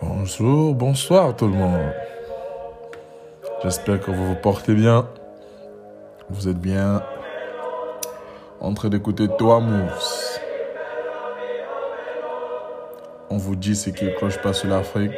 Bonjour, 0.00 0.74
bonsoir 0.74 1.36
tout 1.36 1.46
le 1.46 1.54
monde. 1.54 1.92
J'espère 3.62 4.00
que 4.00 4.10
vous 4.10 4.26
vous 4.26 4.34
portez 4.36 4.74
bien. 4.74 5.08
Vous 6.28 6.48
êtes 6.48 6.58
bien 6.58 7.02
en 8.60 8.74
train 8.74 8.88
d'écouter 8.88 9.28
Toi 9.38 9.60
Moves. 9.60 10.38
On 13.30 13.36
vous 13.36 13.56
dit 13.56 13.76
ce 13.76 13.90
qui 13.90 14.12
cloche 14.14 14.40
pas 14.42 14.52
sur 14.52 14.68
l'Afrique. 14.68 15.12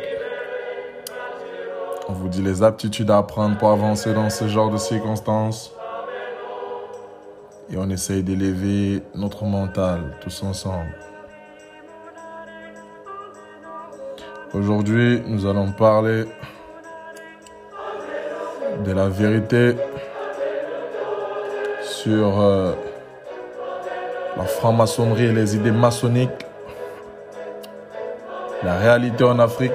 On 2.09 2.13
vous 2.13 2.29
dit 2.29 2.43
les 2.43 2.63
aptitudes 2.63 3.11
à 3.11 3.19
apprendre 3.19 3.59
pour 3.59 3.71
avancer 3.71 4.13
dans 4.13 4.31
ce 4.31 4.49
genre 4.49 4.71
de 4.71 4.77
circonstances. 4.77 5.75
Et 7.73 7.79
on 7.79 7.89
essaye 7.89 8.23
d'élever 8.23 9.03
notre 9.15 9.45
mental 9.45 10.03
tous 10.21 10.43
ensemble. 10.43 10.95
Aujourd'hui, 14.53 15.23
nous 15.27 15.47
allons 15.47 15.73
parler 15.73 16.25
de 18.85 18.93
la 18.93 19.09
vérité 19.09 19.75
sur 21.81 22.43
euh, 22.43 22.75
la 24.37 24.45
franc-maçonnerie 24.45 25.25
et 25.25 25.33
les 25.33 25.57
idées 25.57 25.71
maçonniques, 25.71 26.45
la 28.63 28.77
réalité 28.77 29.25
en 29.25 29.39
Afrique. 29.39 29.73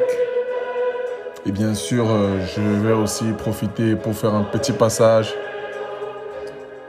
Et 1.48 1.52
bien 1.52 1.74
sûr, 1.74 2.06
euh, 2.08 2.42
je 2.56 2.62
vais 2.62 2.94
aussi 2.94 3.32
profiter 3.32 3.96
pour 3.96 4.14
faire 4.14 4.36
un 4.36 4.44
petit 4.44 4.74
passage 4.74 5.34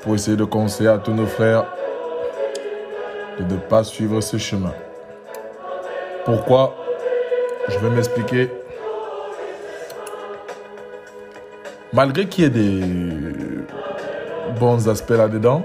pour 0.09 0.15
essayer 0.15 0.39
de 0.39 0.45
conseiller 0.45 0.89
à 0.89 0.97
tous 0.97 1.13
nos 1.13 1.27
frères 1.27 1.67
de 3.39 3.45
ne 3.45 3.61
pas 3.61 3.85
suivre 3.85 4.23
ce 4.23 4.39
chemin. 4.39 4.73
Pourquoi? 6.25 6.75
Je 7.69 7.79
vais 7.79 7.91
m'expliquer. 7.91 8.51
Malgré 11.93 12.27
qu'il 12.27 12.45
y 12.45 12.47
ait 12.47 12.51
des 12.51 12.81
bons 14.59 14.89
aspects 14.89 15.11
là-dedans, 15.11 15.65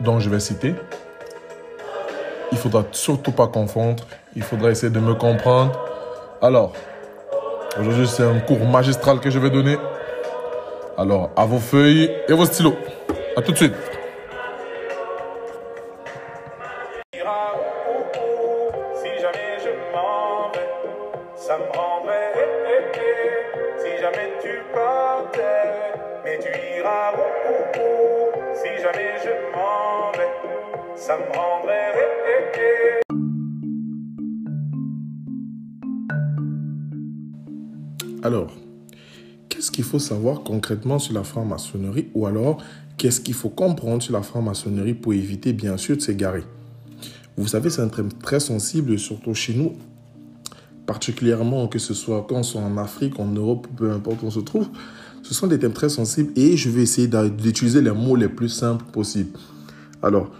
dont 0.00 0.18
je 0.18 0.30
vais 0.30 0.40
citer, 0.40 0.74
il 2.52 2.56
faudra 2.56 2.84
surtout 2.92 3.32
pas 3.32 3.48
confondre. 3.48 4.04
Il 4.34 4.44
faudra 4.44 4.70
essayer 4.70 4.90
de 4.90 4.98
me 4.98 5.12
comprendre. 5.12 5.78
Alors, 6.40 6.72
aujourd'hui, 7.78 8.06
c'est 8.06 8.24
un 8.24 8.40
cours 8.40 8.64
magistral 8.64 9.20
que 9.20 9.28
je 9.28 9.38
vais 9.38 9.50
donner. 9.50 9.76
Alors, 10.96 11.28
à 11.36 11.44
vos 11.44 11.58
feuilles 11.58 12.10
et 12.28 12.32
vos 12.32 12.46
stylos. 12.46 12.76
À 13.36 13.42
tout 13.42 13.52
de 13.52 13.56
suite. 13.56 13.74
ira 17.14 17.54
si 18.94 19.08
jamais 19.20 19.58
je 19.64 19.70
m'en 19.92 20.50
vais, 20.52 20.70
ça 21.36 21.58
me 21.58 21.64
rendrait 21.76 22.32
eh, 22.36 22.40
eh, 22.68 23.00
eh, 23.00 23.80
si 23.80 24.02
jamais 24.02 24.32
tu 24.42 24.60
partais, 24.74 25.94
mais 26.24 26.38
tu 26.38 26.50
iras 26.78 27.12
oh, 27.16 27.20
oh, 27.48 27.78
oh, 27.78 28.40
si 28.54 28.82
jamais 28.82 29.14
je 29.24 29.30
m'en 29.56 30.12
vais, 30.12 30.96
ça 30.96 31.16
me 31.16 31.36
rendrait. 31.36 31.82
Alors, 38.24 38.52
qu'est-ce 39.48 39.72
qu'il 39.72 39.82
faut 39.82 39.98
savoir 39.98 40.44
concrètement 40.44 41.00
sur 41.00 41.12
la 41.12 41.24
franc-maçonnerie 41.24 42.08
ou 42.14 42.26
alors 42.26 42.58
qu'est-ce 43.02 43.20
qu'il 43.20 43.34
faut 43.34 43.48
comprendre 43.48 44.00
sur 44.00 44.12
la 44.12 44.22
franc-maçonnerie 44.22 44.94
pour 44.94 45.12
éviter 45.12 45.52
bien 45.52 45.76
sûr 45.76 45.96
de 45.96 46.00
s'égarer 46.00 46.44
Vous 47.36 47.48
savez, 47.48 47.68
c'est 47.68 47.82
un 47.82 47.88
thème 47.88 48.12
très 48.12 48.38
sensible, 48.38 48.96
surtout 48.96 49.34
chez 49.34 49.54
nous, 49.54 49.72
particulièrement 50.86 51.66
que 51.66 51.80
ce 51.80 51.94
soit 51.94 52.24
quand 52.28 52.36
on 52.36 52.42
soit 52.44 52.60
en 52.60 52.76
Afrique, 52.76 53.18
en 53.18 53.26
Europe, 53.26 53.66
peu 53.76 53.90
importe 53.90 54.22
où 54.22 54.26
on 54.26 54.30
se 54.30 54.38
trouve. 54.38 54.68
Ce 55.24 55.34
sont 55.34 55.48
des 55.48 55.58
thèmes 55.58 55.72
très 55.72 55.88
sensibles 55.88 56.30
et 56.36 56.56
je 56.56 56.70
vais 56.70 56.82
essayer 56.82 57.08
d'utiliser 57.08 57.82
les 57.82 57.90
mots 57.90 58.14
les 58.14 58.28
plus 58.28 58.48
simples 58.48 58.84
possibles. 58.92 59.36
Alors, 60.00 60.30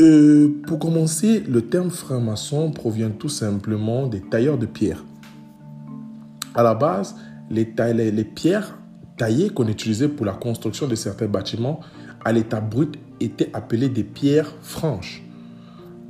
euh, 0.00 0.48
pour 0.66 0.80
commencer, 0.80 1.44
le 1.48 1.62
terme 1.62 1.90
franc-maçon 1.90 2.72
provient 2.72 3.10
tout 3.10 3.28
simplement 3.28 4.08
des 4.08 4.20
tailleurs 4.20 4.58
de 4.58 4.66
pierre. 4.66 5.04
À 6.56 6.64
la 6.64 6.74
base, 6.74 7.14
les, 7.50 7.72
les 8.10 8.24
pierres 8.24 8.76
taillées 9.16 9.50
qu'on 9.50 9.68
utilisait 9.68 10.08
pour 10.08 10.26
la 10.26 10.32
construction 10.32 10.86
de 10.86 10.94
certains 10.94 11.26
bâtiments 11.26 11.80
à 12.24 12.32
l'état 12.32 12.60
brut 12.60 12.98
étaient 13.20 13.50
appelées 13.52 13.88
des 13.88 14.04
pierres 14.04 14.52
franches. 14.62 15.22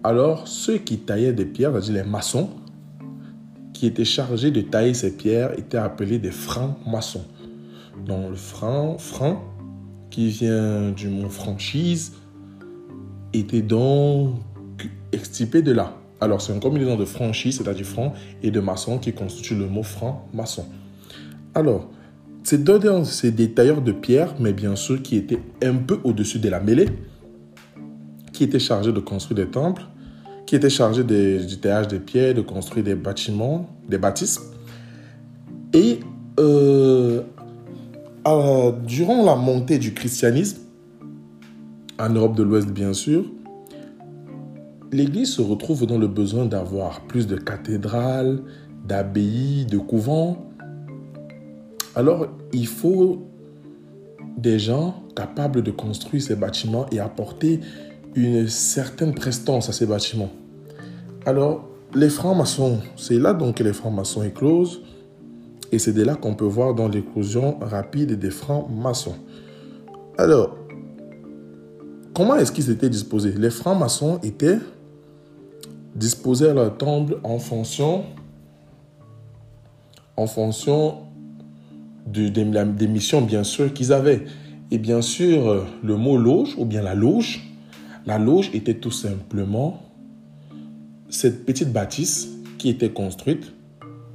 Alors, 0.03 0.47
ceux 0.47 0.79
qui 0.79 0.99
taillaient 0.99 1.33
des 1.33 1.47
pierres, 1.47 1.73
c'est-à-dire 1.73 2.05
les 2.05 2.11
maçons, 2.11 2.51
qui 3.73 3.87
étaient 3.87 4.05
chargés 4.05 4.51
de 4.51 4.61
tailler 4.61 4.95
ces 4.95 5.17
pierres, 5.17 5.59
étaient 5.59 5.79
appelés 5.79 6.19
des 6.19 6.31
francs-maçons. 6.31 7.25
Donc, 8.07 8.31
le 8.31 8.37
franc, 8.37 8.99
franc, 8.99 9.43
qui 10.11 10.29
vient 10.29 10.91
du 10.91 11.09
mot 11.09 11.29
franchise, 11.29 12.13
était 13.33 13.63
donc 13.63 14.37
extirpé 15.11 15.63
de 15.63 15.73
là. 15.73 15.97
Alors, 16.21 16.41
c'est 16.41 16.55
une 16.55 16.61
combinaison 16.61 16.97
de 16.97 17.05
franchise, 17.05 17.59
c'est-à-dire 17.59 17.85
franc, 17.85 18.15
et 18.43 18.51
de 18.51 18.61
maçon 18.61 18.99
qui 18.99 19.13
constitue 19.13 19.57
le 19.57 19.67
mot 19.67 19.83
franc-maçon. 19.83 20.67
Alors, 21.55 21.91
ces 22.45 22.59
deux 22.59 22.79
c'est 23.05 23.31
des 23.31 23.51
tailleurs 23.53 23.81
de 23.81 23.93
pierre, 23.93 24.35
mais 24.39 24.53
bien 24.53 24.77
sûr 24.77 25.03
qui 25.03 25.17
étaient 25.17 25.41
un 25.63 25.75
peu 25.75 25.99
au-dessus 26.05 26.39
de 26.39 26.51
la 26.51 26.61
mêlée, 26.61 26.89
qui 28.33 28.45
étaient 28.45 28.59
chargés 28.59 28.93
de 28.93 29.01
construire 29.01 29.47
des 29.47 29.51
temples, 29.51 29.83
qui 30.47 30.55
étaient 30.55 30.71
chargés 30.71 31.05
du 31.05 31.57
taillage 31.59 31.89
des 31.89 32.01
pierres, 32.01 32.35
de 32.35 32.43
construire 32.43 32.85
des 32.85 32.95
bâtiments, 32.95 33.71
des 33.89 33.97
bâtisses. 33.97 34.41
Et 35.73 36.01
euh, 36.39 37.23
durant 38.87 39.25
la 39.25 39.37
montée 39.37 39.79
du 39.79 39.95
christianisme, 39.95 40.59
en 41.99 42.11
Europe 42.11 42.37
de 42.37 42.43
l'Ouest 42.43 42.69
bien 42.69 42.93
sûr, 42.93 43.25
l'Église 44.93 45.31
se 45.31 45.43
retrouve 45.43 45.87
dans 45.87 45.99
le 45.99 46.09
besoin 46.09 46.45
d'avoir 46.45 47.01
plus 47.03 47.27
de 47.27 47.37
cathédrales, 47.37 48.43
d'abbayes, 48.87 49.65
de 49.65 49.79
couvents. 49.79 50.51
Alors, 51.97 52.27
il 52.53 52.67
faut 52.67 53.23
des 54.37 54.59
gens 54.59 55.03
capables 55.15 55.63
de 55.63 55.71
construire 55.71 56.23
ces 56.23 56.35
bâtiments 56.35 56.87
et 56.91 56.99
apporter 56.99 57.61
une 58.15 58.49
certaine 58.49 59.15
prestance 59.15 59.69
à 59.69 59.73
ces 59.73 59.87
bâtiments. 59.87 60.31
Alors, 61.25 61.69
les 61.95 62.09
francs-maçons, 62.09 62.81
c'est 62.97 63.19
là 63.19 63.33
donc 63.33 63.57
que 63.57 63.63
les 63.63 63.73
francs-maçons 63.73 64.23
éclosent 64.25 64.83
et 65.71 65.79
c'est 65.79 65.93
de 65.93 66.03
là 66.03 66.17
qu'on 66.17 66.35
peut 66.35 66.45
voir 66.45 66.75
dans 66.75 66.89
l'éclosion 66.89 67.59
rapide 67.61 68.19
des 68.19 68.31
francs-maçons. 68.31 69.15
Alors, 70.19 70.57
comment 72.15 72.37
est-ce 72.37 72.53
qu'ils 72.53 72.71
étaient 72.71 72.91
disposés? 72.91 73.33
Les 73.33 73.51
francs-maçons 73.51 74.19
étaient 74.23 74.59
disposés 75.95 76.49
à 76.49 76.55
leur 76.55 76.77
temple 76.77 77.19
en 77.23 77.39
fonction, 77.39 78.05
en 80.17 80.27
fonction 80.27 81.04
de- 82.07 82.29
des, 82.29 82.89
missions, 82.89 83.23
bien 83.23 83.45
sûr, 83.45 83.73
qu'ils 83.73 83.93
avaient. 83.93 84.25
Et 84.71 84.79
bien 84.79 85.03
sûr, 85.03 85.49
euh, 85.49 85.65
le 85.83 85.97
mot 85.97 86.17
loge, 86.17 86.55
ou 86.59 86.65
bien 86.65 86.83
la 86.83 86.95
loge, 86.95 87.43
la 88.07 88.19
loge 88.19 88.51
était 88.53 88.75
tout 88.75 88.91
simplement 88.91 89.83
cette 91.09 91.47
petite 91.47 91.73
bâtisse 91.73 92.29
qui 92.59 92.69
était 92.69 92.91
construite 92.91 93.53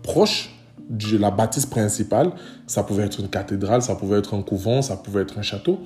proche 0.03 0.49
de 0.89 1.17
la 1.17 1.31
bâtisse 1.31 1.65
principale. 1.65 2.31
Ça 2.67 2.83
pouvait 2.83 3.03
être 3.03 3.19
une 3.19 3.29
cathédrale, 3.29 3.81
ça 3.81 3.95
pouvait 3.95 4.17
être 4.17 4.33
un 4.33 4.41
couvent, 4.41 4.81
ça 4.81 4.97
pouvait 4.97 5.21
être 5.21 5.37
un 5.37 5.41
château. 5.41 5.79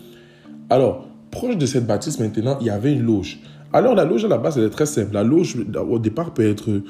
Alors, 0.70 1.08
proche 1.30 1.58
de 1.58 1.66
cette 1.66 1.86
bâtisse, 1.86 2.20
maintenant, 2.20 2.58
il 2.62 2.68
y 2.68 2.70
avait 2.70 2.94
une 2.94 3.02
loge. 3.04 3.40
Alors, 3.74 3.96
la 3.96 4.06
loge, 4.06 4.24
à 4.26 4.28
la 4.28 4.38
base, 4.38 4.58
elle 4.58 4.66
est 4.66 4.70
très 4.70 4.86
simple. 4.86 5.14
La 5.14 5.24
loge, 5.24 5.58
au 5.90 6.00
départ, 6.00 6.34
peut 6.34 6.48
être 6.48 6.82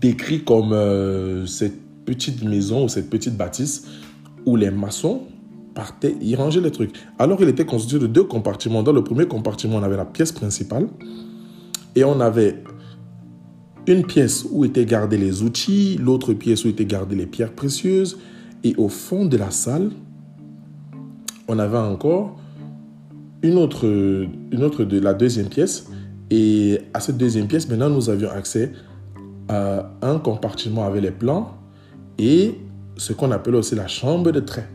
décrite 0.00 0.44
comme 0.44 0.72
euh, 0.72 1.46
cette 1.46 2.04
petite 2.04 2.42
maison 2.42 2.84
ou 2.84 2.88
cette 2.88 3.10
petite 3.10 3.36
bâtisse 3.36 3.86
les 4.54 4.70
maçons 4.70 5.22
partaient, 5.74 6.14
ils 6.20 6.36
rangeaient 6.36 6.60
les 6.60 6.70
trucs. 6.70 6.94
Alors, 7.18 7.42
il 7.42 7.48
était 7.48 7.66
constitué 7.66 7.98
de 7.98 8.06
deux 8.06 8.22
compartiments. 8.22 8.84
Dans 8.84 8.92
le 8.92 9.02
premier 9.02 9.26
compartiment, 9.26 9.78
on 9.78 9.82
avait 9.82 9.96
la 9.96 10.04
pièce 10.04 10.30
principale 10.30 10.86
et 11.96 12.04
on 12.04 12.20
avait 12.20 12.62
une 13.88 14.04
pièce 14.04 14.46
où 14.50 14.64
étaient 14.64 14.86
gardés 14.86 15.18
les 15.18 15.42
outils, 15.42 15.98
l'autre 16.00 16.32
pièce 16.32 16.64
où 16.64 16.68
étaient 16.68 16.84
gardées 16.84 17.16
les 17.16 17.26
pierres 17.26 17.52
précieuses, 17.52 18.18
et 18.64 18.74
au 18.76 18.88
fond 18.88 19.26
de 19.26 19.36
la 19.36 19.50
salle, 19.50 19.90
on 21.48 21.58
avait 21.58 21.78
encore 21.78 22.36
une 23.42 23.58
autre, 23.58 23.86
une 23.86 24.62
autre 24.62 24.84
de 24.84 24.98
la 24.98 25.14
deuxième 25.14 25.48
pièce. 25.48 25.86
Et 26.30 26.80
à 26.92 27.00
cette 27.00 27.16
deuxième 27.16 27.46
pièce, 27.46 27.68
maintenant, 27.68 27.90
nous 27.90 28.10
avions 28.10 28.30
accès 28.30 28.72
à 29.48 29.92
un 30.02 30.18
compartiment 30.18 30.84
avec 30.84 31.02
les 31.02 31.12
plans 31.12 31.56
et 32.18 32.54
ce 32.96 33.12
qu'on 33.12 33.30
appelle 33.30 33.54
aussi 33.54 33.74
la 33.74 33.86
chambre 33.86 34.30
de 34.32 34.40
trait. 34.40 34.68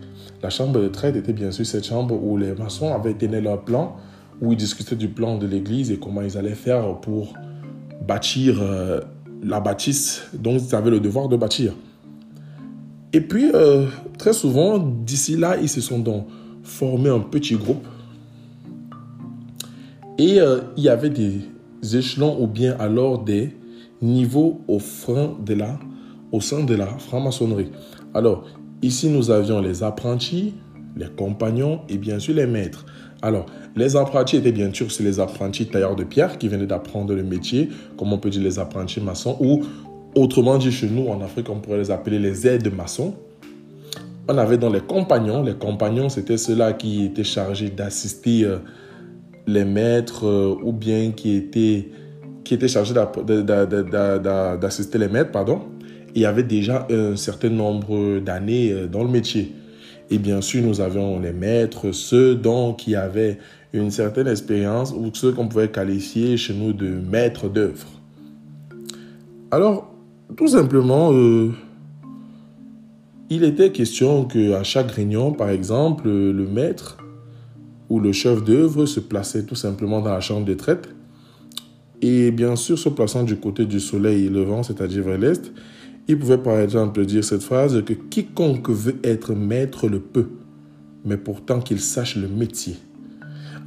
La 0.43 0.49
chambre 0.49 0.79
de 0.79 0.87
trait 0.87 1.15
était 1.15 1.33
bien 1.33 1.51
sûr 1.51 1.65
cette 1.65 1.85
chambre 1.85 2.15
où 2.15 2.37
les 2.37 2.53
maçons 2.53 2.93
avaient 2.93 3.13
tenu 3.13 3.41
leurs 3.41 3.61
plans 3.63 3.97
où 4.41 4.51
ils 4.51 4.57
discutaient 4.57 4.95
du 4.95 5.07
plan 5.07 5.37
de 5.37 5.45
l'église 5.45 5.91
et 5.91 5.97
comment 5.97 6.21
ils 6.21 6.37
allaient 6.37 6.55
faire 6.55 6.99
pour 6.99 7.33
bâtir 8.07 8.59
euh, 8.61 8.99
la 9.43 9.59
bâtisse 9.59 10.23
dont 10.33 10.57
ils 10.57 10.75
avaient 10.75 10.89
le 10.89 10.99
devoir 10.99 11.29
de 11.29 11.37
bâtir. 11.37 11.73
Et 13.13 13.21
puis, 13.21 13.51
euh, 13.53 13.85
très 14.17 14.33
souvent, 14.33 14.79
d'ici 14.79 15.37
là, 15.37 15.57
ils 15.61 15.69
se 15.69 15.81
sont 15.81 15.99
donc 15.99 16.27
formés 16.63 17.09
un 17.09 17.19
petit 17.19 17.55
groupe. 17.55 17.85
Et 20.17 20.39
euh, 20.39 20.61
il 20.77 20.83
y 20.83 20.89
avait 20.89 21.09
des 21.09 21.41
échelons 21.93 22.41
ou 22.41 22.47
bien 22.47 22.75
alors 22.79 23.23
des 23.23 23.55
niveaux 24.01 24.61
au, 24.67 24.79
de 25.45 25.53
la, 25.53 25.79
au 26.31 26.41
sein 26.41 26.63
de 26.63 26.73
la 26.73 26.87
franc-maçonnerie. 26.87 27.71
Alors, 28.13 28.45
ici, 28.81 29.09
nous 29.09 29.31
avions 29.31 29.61
les 29.61 29.83
apprentis, 29.83 30.53
les 30.97 31.07
compagnons 31.07 31.81
et 31.87 31.97
bien 31.97 32.19
sûr 32.19 32.35
les 32.35 32.45
maîtres. 32.45 32.85
Alors, 33.21 33.45
les 33.75 33.95
apprentis 33.95 34.37
étaient 34.37 34.51
bien 34.51 34.73
sûr 34.73 34.87
les 34.99 35.19
apprentis 35.19 35.67
tailleurs 35.67 35.95
de 35.95 36.03
pierre 36.03 36.37
qui 36.37 36.47
venaient 36.47 36.65
d'apprendre 36.65 37.13
le 37.13 37.23
métier, 37.23 37.69
comme 37.97 38.11
on 38.11 38.17
peut 38.17 38.29
dire 38.29 38.41
les 38.41 38.59
apprentis 38.59 38.99
maçons, 38.99 39.37
ou 39.39 39.61
autrement 40.15 40.57
dit 40.57 40.71
chez 40.71 40.89
nous 40.89 41.07
en 41.07 41.21
Afrique, 41.21 41.49
on 41.49 41.59
pourrait 41.59 41.77
les 41.77 41.91
appeler 41.91 42.19
les 42.19 42.47
aides 42.47 42.73
maçons. 42.73 43.13
On 44.27 44.37
avait 44.37 44.57
dans 44.57 44.69
les 44.69 44.81
compagnons, 44.81 45.43
les 45.43 45.55
compagnons 45.55 46.09
c'était 46.09 46.37
ceux-là 46.37 46.73
qui 46.73 47.05
étaient 47.05 47.23
chargés 47.23 47.69
d'assister 47.69 48.43
euh, 48.43 48.57
les 49.47 49.65
maîtres 49.65 50.27
euh, 50.27 50.55
ou 50.63 50.73
bien 50.73 51.11
qui 51.11 51.35
étaient, 51.35 51.89
qui 52.43 52.53
étaient 52.53 52.67
chargés 52.67 52.93
d'assister 52.93 54.97
les 54.97 55.07
maîtres, 55.07 55.31
pardon. 55.31 55.61
Il 56.15 56.21
y 56.21 56.25
avait 56.25 56.43
déjà 56.43 56.87
un 56.89 57.15
certain 57.15 57.49
nombre 57.49 58.19
d'années 58.19 58.71
euh, 58.71 58.87
dans 58.87 59.03
le 59.03 59.09
métier. 59.09 59.53
Et 60.09 60.17
bien 60.17 60.41
sûr, 60.41 60.61
nous 60.61 60.81
avions 60.81 61.19
les 61.19 61.31
maîtres, 61.31 61.91
ceux 61.93 62.35
dont 62.35 62.73
qui 62.73 62.95
avaient 62.95 63.37
une 63.73 63.91
certaine 63.91 64.27
expérience 64.27 64.93
ou 64.93 65.09
ceux 65.13 65.31
qu'on 65.31 65.47
pouvait 65.47 65.69
qualifier 65.69 66.35
chez 66.35 66.53
nous 66.53 66.73
de 66.73 66.89
maîtres 66.89 67.47
d'œuvre. 67.47 67.87
Alors, 69.51 69.93
tout 70.35 70.49
simplement, 70.49 71.13
euh, 71.13 71.51
il 73.29 73.45
était 73.45 73.71
question 73.71 74.25
qu'à 74.25 74.63
chaque 74.63 74.91
réunion, 74.91 75.31
par 75.31 75.49
exemple, 75.49 76.09
le 76.09 76.45
maître 76.45 76.97
ou 77.89 77.99
le 77.99 78.13
chef 78.13 78.43
d'œuvre 78.43 78.85
se 78.85 79.01
plaçait 79.01 79.45
tout 79.45 79.55
simplement 79.55 80.01
dans 80.01 80.11
la 80.11 80.21
chambre 80.21 80.45
de 80.45 80.53
traite. 80.53 80.89
Et 82.01 82.31
bien 82.31 82.55
sûr, 82.55 82.79
se 82.79 82.89
plaçant 82.89 83.23
du 83.23 83.35
côté 83.35 83.65
du 83.65 83.79
soleil 83.79 84.29
levant, 84.29 84.63
c'est-à-dire 84.63 85.03
vers 85.03 85.17
l'est, 85.17 85.51
il 86.07 86.17
pouvait 86.19 86.37
par 86.37 86.59
exemple 86.59 87.05
dire 87.05 87.23
cette 87.23 87.43
phrase 87.43 87.83
que 87.83 87.93
quiconque 87.93 88.69
veut 88.69 88.97
être 89.03 89.33
maître 89.33 89.87
le 89.87 89.99
peut, 89.99 90.29
mais 91.05 91.17
pourtant 91.17 91.59
qu'il 91.59 91.79
sache 91.79 92.15
le 92.15 92.27
métier. 92.27 92.75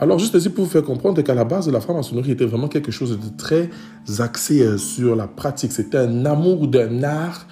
Alors 0.00 0.18
juste 0.18 0.34
ici 0.34 0.50
pour 0.50 0.64
vous 0.64 0.70
faire 0.70 0.82
comprendre 0.82 1.22
qu'à 1.22 1.34
la 1.34 1.44
base 1.44 1.66
de 1.66 1.72
la 1.72 1.80
franc-maçonnerie 1.80 2.32
était 2.32 2.44
vraiment 2.44 2.68
quelque 2.68 2.90
chose 2.90 3.12
de 3.12 3.36
très 3.38 3.70
axé 4.18 4.60
euh, 4.60 4.76
sur 4.76 5.14
la 5.14 5.28
pratique. 5.28 5.72
C'était 5.72 5.98
un 5.98 6.26
amour 6.26 6.66
d'un 6.66 7.04
art 7.04 7.46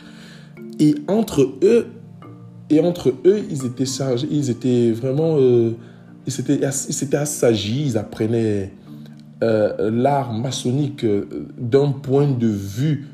et 0.80 0.94
entre 1.06 1.52
eux 1.62 1.86
et 2.68 2.80
entre 2.80 3.14
eux 3.24 3.40
ils 3.48 3.64
étaient 3.64 3.86
chargés, 3.86 4.26
ils 4.30 4.50
étaient 4.50 4.90
vraiment, 4.90 5.36
euh, 5.38 5.72
ils 6.26 6.32
s'étaient 6.32 7.16
assagis, 7.16 7.84
ils 7.86 7.98
apprenaient 7.98 8.72
euh, 9.44 9.90
l'art 9.90 10.32
maçonnique 10.32 11.06
d'un 11.58 11.92
point 11.92 12.28
de 12.28 12.48
vue 12.48 13.06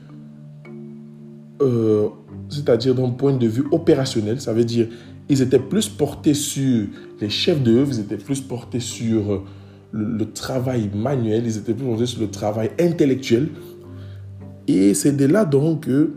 euh, 1.61 2.09
c'est-à-dire 2.49 2.95
d'un 2.95 3.11
point 3.11 3.33
de 3.33 3.47
vue 3.47 3.65
opérationnel, 3.73 4.41
ça 4.41 4.53
veut 4.53 4.65
dire 4.65 4.89
ils 5.29 5.43
étaient 5.43 5.59
plus 5.59 5.89
portés 5.89 6.35
sur 6.35 6.87
les 7.21 7.29
chefs 7.29 7.63
d'œuvre, 7.63 7.91
ils 7.93 8.01
étaient 8.01 8.17
plus 8.17 8.41
portés 8.41 8.81
sur 8.81 9.33
euh, 9.33 9.43
le, 9.93 10.25
travail 10.25 10.89
manuel, 10.95 11.45
ils 11.45 11.59
étaient 11.59 11.75
plus 11.75 11.85
portés 11.85 12.07
sur 12.07 12.21
le 12.21 12.31
travail 12.31 12.71
intellectuel. 12.81 13.49
Et 14.69 14.95
c'est 14.95 15.17
de 15.17 15.27
là 15.27 15.45
donc 15.45 15.87
que 15.87 16.15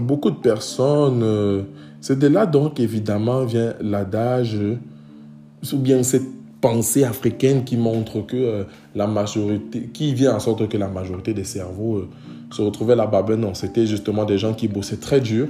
beaucoup 0.00 0.30
de 0.30 0.36
personnes, 0.36 1.22
euh, 1.22 1.62
c'est 2.00 2.18
de 2.18 2.26
là 2.26 2.46
donc 2.46 2.80
évidemment 2.80 3.44
vient 3.44 3.74
l'adage, 3.80 4.58
ou 5.72 5.76
bien 5.76 6.02
cette 6.02 6.26
pensée 6.60 7.04
africaine 7.04 7.64
qui 7.64 7.76
montre 7.76 8.26
que 8.26 8.64
la 8.94 9.06
majorité, 9.06 9.90
qui 9.92 10.14
vient 10.14 10.34
en 10.34 10.40
sorte 10.40 10.68
que 10.68 10.76
la 10.76 10.88
majorité 10.88 11.34
des 11.34 11.44
cerveaux 11.44 12.06
se 12.50 12.62
retrouver 12.62 12.94
là-bas. 12.94 13.22
Ben 13.22 13.38
non, 13.38 13.54
c'était 13.54 13.86
justement 13.86 14.24
des 14.24 14.38
gens 14.38 14.54
qui 14.54 14.68
bossaient 14.68 14.96
très 14.96 15.20
dur 15.20 15.48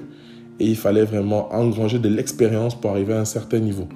et 0.58 0.66
il 0.66 0.76
fallait 0.76 1.04
vraiment 1.04 1.52
engranger 1.52 1.98
de 1.98 2.08
l'expérience 2.08 2.74
pour 2.74 2.90
arriver 2.90 3.14
à 3.14 3.20
un 3.20 3.24
certain 3.24 3.58
niveau. 3.58 3.88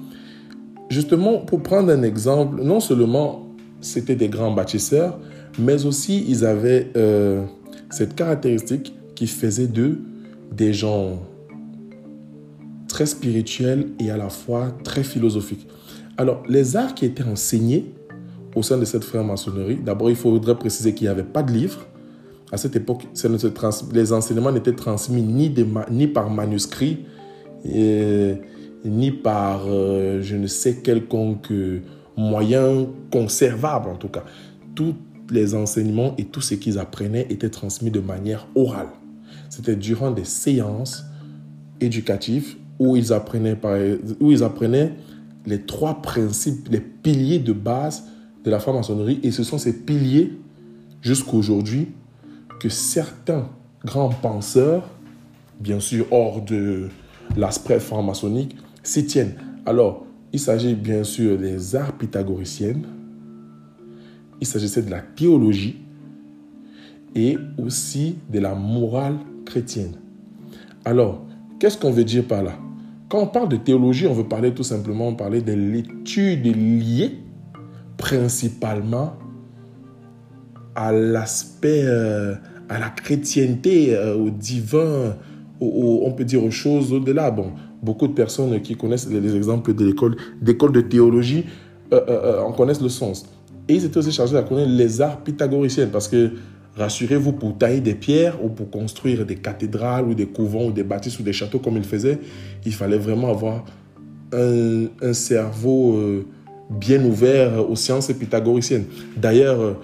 Justement, 0.88 1.38
pour 1.38 1.62
prendre 1.62 1.90
un 1.90 2.02
exemple, 2.02 2.62
non 2.62 2.80
seulement 2.80 3.46
c'était 3.80 4.16
des 4.16 4.28
grands 4.28 4.52
bâtisseurs, 4.52 5.18
mais 5.58 5.84
aussi 5.84 6.24
ils 6.26 6.44
avaient 6.44 6.90
euh, 6.96 7.44
cette 7.90 8.14
caractéristique 8.14 8.94
qui 9.14 9.26
faisait 9.26 9.66
d'eux 9.66 10.00
des 10.52 10.72
gens 10.72 11.20
très 12.88 13.06
spirituels 13.06 13.88
et 13.98 14.10
à 14.10 14.16
la 14.16 14.28
fois 14.28 14.72
très 14.84 15.02
philosophiques. 15.02 15.66
Alors, 16.16 16.42
les 16.48 16.76
arts 16.76 16.94
qui 16.94 17.04
étaient 17.04 17.24
enseignés 17.24 17.92
au 18.54 18.62
sein 18.62 18.78
de 18.78 18.84
cette 18.84 19.02
franc-maçonnerie, 19.02 19.76
d'abord, 19.76 20.10
il 20.10 20.16
faudrait 20.16 20.54
préciser 20.54 20.94
qu'il 20.94 21.06
n'y 21.06 21.10
avait 21.10 21.24
pas 21.24 21.42
de 21.42 21.52
livres, 21.52 21.86
à 22.54 22.56
cette 22.56 22.76
époque, 22.76 23.08
les 23.92 24.12
enseignements 24.12 24.52
n'étaient 24.52 24.76
transmis 24.76 25.22
ni, 25.22 26.06
par 26.06 26.30
manuscrit, 26.30 27.00
ni 27.64 29.10
par 29.10 29.64
euh, 29.66 30.22
je 30.22 30.36
ne 30.36 30.46
sais 30.46 30.76
quelconque 30.76 31.52
moyen 32.16 32.86
conservable 33.10 33.88
en 33.88 33.96
tout 33.96 34.08
cas. 34.08 34.22
Tous 34.76 34.94
les 35.32 35.56
enseignements 35.56 36.14
et 36.16 36.26
tout 36.26 36.40
ce 36.40 36.54
qu'ils 36.54 36.78
apprenaient 36.78 37.26
étaient 37.28 37.50
transmis 37.50 37.90
de 37.90 37.98
manière 37.98 38.46
orale. 38.54 38.90
C'était 39.50 39.74
durant 39.74 40.12
des 40.12 40.24
séances 40.24 41.02
éducatives 41.80 42.54
où 42.78 42.94
ils 42.94 43.12
apprenaient, 43.12 43.58
où 44.20 44.30
ils 44.30 44.44
apprenaient 44.44 44.92
les 45.44 45.62
trois 45.62 46.02
principes, 46.02 46.68
les 46.70 46.80
piliers 46.80 47.40
de 47.40 47.52
base 47.52 48.04
de 48.44 48.50
la 48.52 48.60
franc-maçonnerie. 48.60 49.18
Et 49.24 49.32
ce 49.32 49.42
sont 49.42 49.58
ces 49.58 49.72
piliers, 49.72 50.38
jusqu'à 51.02 51.32
aujourd'hui, 51.32 51.88
que 52.64 52.70
certains 52.70 53.46
grands 53.84 54.08
penseurs, 54.08 54.88
bien 55.60 55.80
sûr 55.80 56.06
hors 56.10 56.40
de 56.40 56.88
l'aspect 57.36 57.78
franc-maçonnique, 57.78 58.56
s'y 58.82 59.04
tiennent. 59.04 59.34
Alors, 59.66 60.06
il 60.32 60.40
s'agit 60.40 60.74
bien 60.74 61.04
sûr 61.04 61.36
des 61.36 61.76
arts 61.76 61.92
pythagoriciennes, 61.92 62.86
il 64.40 64.46
s'agissait 64.46 64.80
de 64.80 64.90
la 64.90 65.02
théologie 65.02 65.76
et 67.14 67.36
aussi 67.62 68.16
de 68.32 68.38
la 68.38 68.54
morale 68.54 69.18
chrétienne. 69.44 69.96
Alors, 70.86 71.22
qu'est-ce 71.60 71.76
qu'on 71.76 71.90
veut 71.90 72.04
dire 72.04 72.24
par 72.24 72.42
là? 72.42 72.54
Quand 73.10 73.18
on 73.18 73.26
parle 73.26 73.50
de 73.50 73.56
théologie, 73.56 74.06
on 74.06 74.14
veut 74.14 74.24
parler 74.24 74.54
tout 74.54 74.62
simplement 74.62 75.12
parler 75.12 75.42
de 75.42 75.52
l'étude 75.52 76.46
liée 76.46 77.18
principalement 77.98 79.18
à 80.74 80.92
l'aspect, 80.92 81.84
euh, 81.84 82.34
à 82.68 82.78
la 82.78 82.88
chrétienté, 82.88 83.94
euh, 83.94 84.16
au 84.16 84.30
divin, 84.30 85.16
on 85.60 86.10
peut 86.12 86.24
dire 86.24 86.42
aux 86.44 86.50
choses 86.50 86.92
au-delà. 86.92 87.30
Bon, 87.30 87.52
beaucoup 87.82 88.06
de 88.06 88.12
personnes 88.12 88.60
qui 88.60 88.76
connaissent 88.76 89.08
les, 89.08 89.36
exemples 89.36 89.74
de 89.74 89.84
l'école, 89.84 90.16
d'école 90.40 90.72
de 90.72 90.80
théologie 90.80 91.44
euh, 91.92 92.40
en 92.40 92.52
connaissent 92.52 92.82
le 92.82 92.88
sens. 92.88 93.26
Et 93.68 93.74
ils 93.74 93.84
étaient 93.84 93.98
aussi 93.98 94.12
chargés 94.12 94.36
de 94.36 94.40
connaître 94.42 94.70
les 94.70 95.00
arts 95.00 95.20
pythagoriciens 95.22 95.86
parce 95.86 96.08
que 96.08 96.32
rassurez-vous, 96.76 97.32
pour 97.32 97.56
tailler 97.56 97.80
des 97.80 97.94
pierres 97.94 98.44
ou 98.44 98.48
pour 98.48 98.68
construire 98.70 99.24
des 99.24 99.36
cathédrales 99.36 100.04
ou 100.06 100.14
des 100.14 100.26
couvents 100.26 100.66
ou 100.66 100.72
des 100.72 100.82
bâtisses 100.82 101.18
ou 101.18 101.22
des 101.22 101.32
châteaux 101.32 101.60
comme 101.60 101.76
ils 101.76 101.84
faisaient, 101.84 102.18
il 102.66 102.74
fallait 102.74 102.98
vraiment 102.98 103.30
avoir 103.30 103.64
un, 104.32 104.86
un 105.00 105.12
cerveau 105.12 106.24
bien 106.68 107.02
ouvert 107.04 107.70
aux 107.70 107.76
sciences 107.76 108.12
pythagoriciennes. 108.12 108.84
D'ailleurs, 109.16 109.76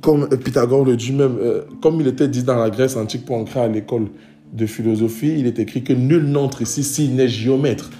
comme 0.00 0.28
Pythagore 0.28 0.84
le 0.84 0.96
dit 0.96 1.12
même, 1.12 1.36
euh, 1.40 1.62
comme 1.82 2.00
il 2.00 2.06
était 2.06 2.28
dit 2.28 2.42
dans 2.42 2.56
la 2.56 2.70
Grèce 2.70 2.96
antique 2.96 3.24
pour 3.24 3.36
entrer 3.36 3.60
à 3.60 3.68
l'école 3.68 4.06
de 4.52 4.66
philosophie, 4.66 5.34
il 5.38 5.46
est 5.46 5.58
écrit 5.58 5.82
que 5.82 5.92
nul 5.92 6.24
n'entre 6.24 6.62
ici 6.62 6.82
s'il 6.82 7.14
n'est 7.14 7.28
géomètre. 7.28 7.90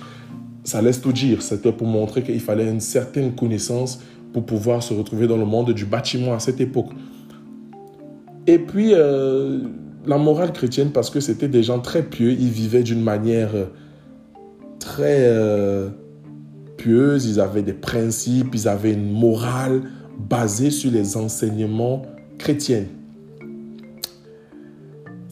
Ça 0.64 0.82
laisse 0.82 1.00
tout 1.00 1.12
dire. 1.12 1.42
C'était 1.42 1.72
pour 1.72 1.86
montrer 1.86 2.22
qu'il 2.22 2.40
fallait 2.40 2.68
une 2.68 2.80
certaine 2.80 3.34
connaissance 3.34 4.02
pour 4.32 4.44
pouvoir 4.46 4.82
se 4.82 4.94
retrouver 4.94 5.26
dans 5.26 5.36
le 5.36 5.44
monde 5.44 5.72
du 5.72 5.84
bâtiment 5.84 6.32
à 6.32 6.38
cette 6.38 6.60
époque. 6.60 6.90
Et 8.46 8.58
puis, 8.58 8.92
euh, 8.94 9.60
la 10.06 10.18
morale 10.18 10.52
chrétienne, 10.52 10.90
parce 10.92 11.10
que 11.10 11.20
c'était 11.20 11.48
des 11.48 11.62
gens 11.62 11.80
très 11.80 12.02
pieux, 12.02 12.32
ils 12.32 12.50
vivaient 12.50 12.82
d'une 12.82 13.02
manière 13.02 13.50
euh, 13.54 13.66
très 14.78 15.28
pieuse, 16.76 17.26
ils 17.26 17.40
avaient 17.40 17.62
des 17.62 17.72
principes, 17.72 18.54
ils 18.54 18.68
avaient 18.68 18.92
une 18.92 19.10
morale 19.10 19.82
basé 20.28 20.70
sur 20.70 20.90
les 20.90 21.16
enseignements 21.16 22.02
chrétiens. 22.38 22.84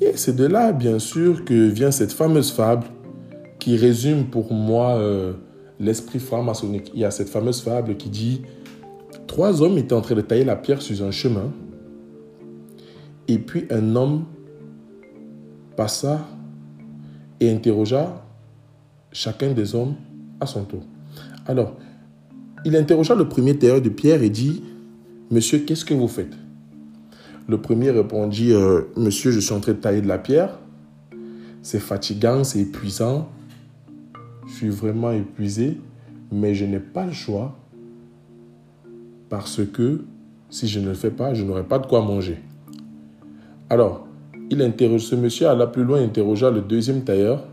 Et 0.00 0.12
c'est 0.14 0.36
de 0.36 0.46
là, 0.46 0.72
bien 0.72 0.98
sûr, 0.98 1.44
que 1.44 1.68
vient 1.68 1.90
cette 1.90 2.12
fameuse 2.12 2.52
fable 2.52 2.86
qui 3.58 3.76
résume 3.76 4.26
pour 4.26 4.52
moi 4.52 4.96
euh, 4.96 5.32
l'esprit 5.80 6.20
franc-maçonnique. 6.20 6.90
Il 6.94 7.00
y 7.00 7.04
a 7.04 7.10
cette 7.10 7.28
fameuse 7.28 7.60
fable 7.60 7.96
qui 7.96 8.08
dit 8.08 8.42
trois 9.26 9.60
hommes 9.62 9.76
étaient 9.78 9.94
en 9.94 10.00
train 10.00 10.14
de 10.14 10.20
tailler 10.20 10.44
la 10.44 10.56
pierre 10.56 10.80
sur 10.80 11.04
un 11.04 11.10
chemin. 11.10 11.52
Et 13.26 13.38
puis 13.38 13.66
un 13.70 13.96
homme 13.96 14.24
passa 15.76 16.26
et 17.40 17.50
interrogea 17.50 18.24
chacun 19.12 19.52
des 19.52 19.74
hommes 19.74 19.94
à 20.40 20.46
son 20.46 20.64
tour. 20.64 20.82
Alors, 21.46 21.74
il 22.64 22.76
interrogea 22.76 23.14
le 23.14 23.28
premier 23.28 23.56
tailleur 23.56 23.80
de 23.80 23.88
pierre 23.88 24.22
et 24.22 24.30
dit, 24.30 24.62
Monsieur, 25.30 25.58
qu'est-ce 25.58 25.84
que 25.84 25.92
vous 25.92 26.08
faites? 26.08 26.32
Le 27.48 27.60
premier 27.60 27.90
répondit, 27.90 28.54
euh, 28.54 28.84
Monsieur, 28.96 29.30
je 29.30 29.40
suis 29.40 29.52
en 29.52 29.60
train 29.60 29.72
de 29.72 29.76
tailler 29.76 30.00
de 30.00 30.08
la 30.08 30.16
pierre. 30.16 30.58
C'est 31.60 31.80
fatigant, 31.80 32.44
c'est 32.44 32.60
épuisant. 32.60 33.28
Je 34.46 34.54
suis 34.54 34.68
vraiment 34.70 35.10
épuisé, 35.10 35.78
mais 36.32 36.54
je 36.54 36.64
n'ai 36.64 36.78
pas 36.78 37.04
le 37.04 37.12
choix 37.12 37.58
parce 39.28 39.60
que 39.70 40.02
si 40.48 40.66
je 40.66 40.80
ne 40.80 40.86
le 40.86 40.94
fais 40.94 41.10
pas, 41.10 41.34
je 41.34 41.44
n'aurai 41.44 41.64
pas 41.64 41.78
de 41.78 41.86
quoi 41.86 42.00
manger. 42.00 42.38
Alors, 43.68 44.06
il 44.48 44.62
interroge 44.62 45.02
ce 45.02 45.14
monsieur, 45.14 45.48
alla 45.48 45.66
plus 45.66 45.84
loin, 45.84 46.02
interrogea 46.02 46.50
le 46.50 46.62
deuxième 46.62 47.04
tailleur 47.04 47.46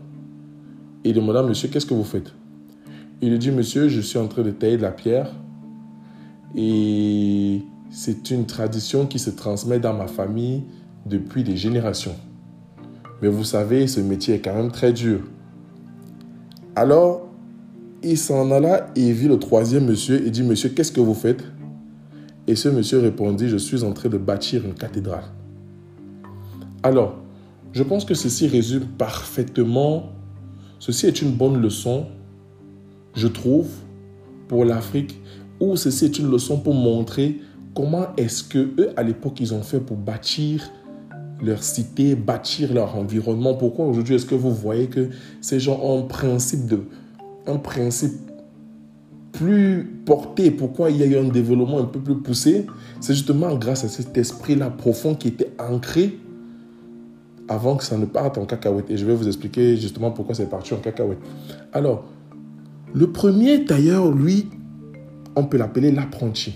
et 1.04 1.12
demanda, 1.12 1.42
monsieur, 1.42 1.68
qu'est-ce 1.68 1.84
que 1.84 1.92
vous 1.92 2.04
faites? 2.04 2.32
Il 3.20 3.32
lui 3.32 3.38
dit, 3.38 3.50
monsieur, 3.50 3.90
je 3.90 4.00
suis 4.00 4.18
en 4.18 4.28
train 4.28 4.42
de 4.42 4.50
tailler 4.50 4.78
de 4.78 4.82
la 4.82 4.92
pierre 4.92 5.30
et 6.54 7.62
c'est 7.90 8.30
une 8.30 8.46
tradition 8.46 9.06
qui 9.06 9.18
se 9.18 9.30
transmet 9.30 9.78
dans 9.78 9.94
ma 9.94 10.06
famille 10.06 10.62
depuis 11.06 11.44
des 11.44 11.56
générations. 11.56 12.16
Mais 13.22 13.28
vous 13.28 13.44
savez, 13.44 13.86
ce 13.86 14.00
métier 14.00 14.34
est 14.34 14.40
quand 14.40 14.54
même 14.54 14.70
très 14.70 14.92
dur. 14.92 15.20
Alors, 16.74 17.26
il 18.02 18.18
s'en 18.18 18.50
alla 18.50 18.90
et 18.94 19.12
vit 19.12 19.28
le 19.28 19.38
troisième 19.38 19.86
monsieur 19.86 20.26
et 20.26 20.30
dit, 20.30 20.42
monsieur, 20.42 20.68
qu'est-ce 20.68 20.92
que 20.92 21.00
vous 21.00 21.14
faites? 21.14 21.44
Et 22.46 22.54
ce 22.54 22.68
monsieur 22.68 23.00
répondit, 23.00 23.48
je 23.48 23.56
suis 23.56 23.82
en 23.82 23.92
train 23.92 24.08
de 24.08 24.18
bâtir 24.18 24.64
une 24.64 24.74
cathédrale. 24.74 25.24
Alors, 26.82 27.16
je 27.72 27.82
pense 27.82 28.04
que 28.04 28.14
ceci 28.14 28.46
résume 28.46 28.84
parfaitement, 28.84 30.12
ceci 30.78 31.06
est 31.06 31.22
une 31.22 31.32
bonne 31.32 31.60
leçon, 31.60 32.06
je 33.14 33.26
trouve, 33.26 33.68
pour 34.46 34.64
l'Afrique, 34.64 35.20
ou 35.60 35.76
ceci 35.76 36.06
est 36.06 36.18
une 36.18 36.30
leçon 36.30 36.58
pour 36.58 36.74
montrer 36.74 37.40
comment 37.74 38.06
est-ce 38.16 38.42
que 38.42 38.58
eux, 38.80 38.90
à 38.96 39.02
l'époque, 39.02 39.40
ils 39.40 39.54
ont 39.54 39.62
fait 39.62 39.80
pour 39.80 39.96
bâtir 39.96 40.70
leur 41.42 41.62
cité, 41.62 42.14
bâtir 42.14 42.72
leur 42.72 42.96
environnement. 42.96 43.54
Pourquoi 43.54 43.86
aujourd'hui 43.86 44.14
est-ce 44.14 44.26
que 44.26 44.34
vous 44.34 44.54
voyez 44.54 44.86
que 44.86 45.10
ces 45.40 45.60
gens 45.60 45.78
ont 45.82 46.00
un 46.00 46.06
principe 46.06 46.66
de, 46.66 46.80
un 47.46 47.58
principe 47.58 48.14
plus 49.32 49.84
porté, 50.06 50.50
pourquoi 50.50 50.90
il 50.90 50.96
y 50.96 51.02
a 51.02 51.06
eu 51.06 51.16
un 51.16 51.28
développement 51.28 51.78
un 51.78 51.84
peu 51.84 52.00
plus 52.00 52.16
poussé, 52.16 52.66
c'est 53.00 53.12
justement 53.12 53.54
grâce 53.54 53.84
à 53.84 53.88
cet 53.88 54.16
esprit-là 54.16 54.70
profond 54.70 55.14
qui 55.14 55.28
était 55.28 55.52
ancré 55.58 56.18
avant 57.48 57.76
que 57.76 57.84
ça 57.84 57.98
ne 57.98 58.06
parte 58.06 58.38
en 58.38 58.46
cacahuète. 58.46 58.90
Et 58.90 58.96
je 58.96 59.04
vais 59.04 59.14
vous 59.14 59.26
expliquer 59.26 59.76
justement 59.76 60.10
pourquoi 60.10 60.34
c'est 60.34 60.48
parti 60.48 60.72
en 60.72 60.78
cacahuète. 60.78 61.18
Alors, 61.72 62.04
le 62.94 63.12
premier 63.12 63.64
tailleur, 63.64 64.10
lui, 64.10 64.48
on 65.36 65.44
peut 65.44 65.58
l'appeler 65.58 65.92
l'apprenti. 65.92 66.54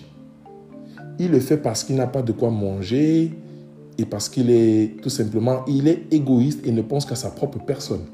Il 1.19 1.31
le 1.31 1.41
fait 1.41 1.59
parce 1.59 1.85
qu'il 1.85 1.97
n'a 1.97 2.07
pas 2.07 2.23
de 2.23 2.33
quoi 2.33 2.51
manger 2.51 3.31
et 3.99 4.05
parce 4.07 4.31
qu'il 4.31 4.51
est 4.51 5.01
tout 5.03 5.11
simplement, 5.11 5.65
il 5.69 5.87
est 5.87 6.07
égoïste 6.11 6.67
et 6.67 6.73
ne 6.73 6.81
pense 6.81 7.05
qu'à 7.05 7.15
sa 7.15 7.31
propre 7.31 7.59
personne. 7.59 8.07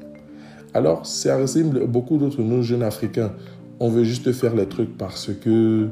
Alors, 0.73 1.05
c'est 1.05 1.33
ressemble 1.33 1.87
beaucoup 1.87 2.17
d'autres 2.17 2.41
nous 2.41 2.61
jeunes 2.61 2.83
Africains. 2.83 3.31
On 3.79 3.89
veut 3.89 4.03
juste 4.03 4.31
faire 4.33 4.53
les 4.53 4.67
trucs 4.67 4.97
parce 4.97 5.31
que 5.33 5.87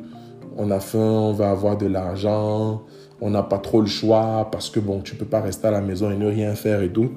on 0.57 0.69
a 0.71 0.79
faim, 0.79 0.99
on 0.99 1.31
va 1.31 1.51
avoir 1.51 1.77
de 1.77 1.85
l'argent, 1.85 2.83
on 3.21 3.29
n'a 3.29 3.43
pas 3.43 3.59
trop 3.59 3.79
le 3.79 3.87
choix 3.87 4.49
parce 4.51 4.69
que 4.69 4.81
bon, 4.81 4.99
tu 4.99 5.15
peux 5.15 5.25
pas 5.25 5.41
rester 5.41 5.67
à 5.67 5.71
la 5.71 5.81
maison 5.81 6.11
et 6.11 6.17
ne 6.17 6.27
rien 6.27 6.53
faire 6.55 6.81
et 6.81 6.89
tout. 6.89 7.11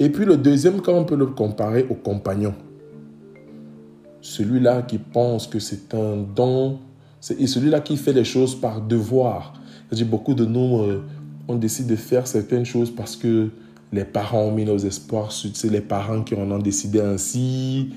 Et 0.00 0.08
puis 0.08 0.24
le 0.24 0.36
deuxième 0.36 0.80
quand 0.80 0.94
on 0.94 1.04
peut 1.04 1.16
le 1.16 1.26
comparer 1.26 1.86
au 1.88 1.94
compagnon. 1.94 2.54
Celui-là 4.20 4.82
qui 4.82 4.98
pense 4.98 5.46
que 5.46 5.58
c'est 5.58 5.94
un 5.94 6.16
don, 6.16 6.78
et 7.38 7.46
celui-là 7.46 7.80
qui 7.80 7.96
fait 7.96 8.12
les 8.12 8.24
choses 8.24 8.54
par 8.54 8.80
devoir. 8.80 9.54
cest 9.92 10.08
beaucoup 10.08 10.34
de 10.34 10.44
nous, 10.44 10.80
euh, 10.80 11.02
on 11.48 11.56
décide 11.56 11.86
de 11.86 11.96
faire 11.96 12.26
certaines 12.26 12.64
choses 12.64 12.90
parce 12.90 13.16
que 13.16 13.50
les 13.92 14.04
parents 14.04 14.42
ont 14.42 14.52
mis 14.52 14.64
nos 14.64 14.78
espoirs 14.78 15.32
c'est 15.32 15.68
les 15.68 15.80
parents 15.80 16.22
qui 16.22 16.34
en 16.34 16.50
ont 16.50 16.58
décidé 16.58 17.00
ainsi. 17.00 17.90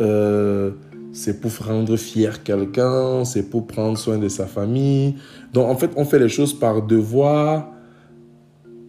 Euh, 0.00 0.72
c'est 1.12 1.40
pour 1.40 1.50
rendre 1.66 1.96
fier 1.96 2.42
quelqu'un, 2.42 3.24
c'est 3.24 3.44
pour 3.44 3.66
prendre 3.66 3.96
soin 3.96 4.18
de 4.18 4.28
sa 4.28 4.46
famille. 4.46 5.14
Donc 5.52 5.68
en 5.68 5.76
fait, 5.76 5.90
on 5.96 6.04
fait 6.04 6.18
les 6.18 6.28
choses 6.28 6.58
par 6.58 6.82
devoir 6.82 7.68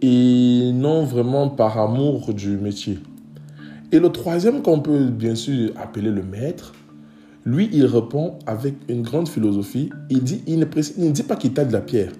et 0.02 0.72
non 0.74 1.06
vraiment 1.06 1.50
par 1.50 1.78
amour 1.78 2.34
du 2.34 2.58
métier. 2.58 3.00
Et 3.92 4.00
le 4.00 4.10
troisième 4.10 4.62
qu'on 4.62 4.80
peut 4.80 5.06
bien 5.06 5.36
sûr 5.36 5.72
appeler 5.76 6.12
le 6.12 6.24
maître, 6.24 6.74
lui, 7.46 7.70
il 7.72 7.86
répond 7.86 8.38
avec 8.46 8.76
une 8.88 9.02
grande 9.02 9.28
philosophie. 9.28 9.90
Il 10.10 10.24
dit, 10.24 10.44
il 10.46 10.60
ne, 10.60 10.66
il 10.98 11.06
ne 11.06 11.12
dit 11.12 11.24
pas 11.24 11.36
qu'il 11.36 11.54
taille 11.54 11.68
de 11.68 11.74
la 11.74 11.82
pierre. 11.82 12.12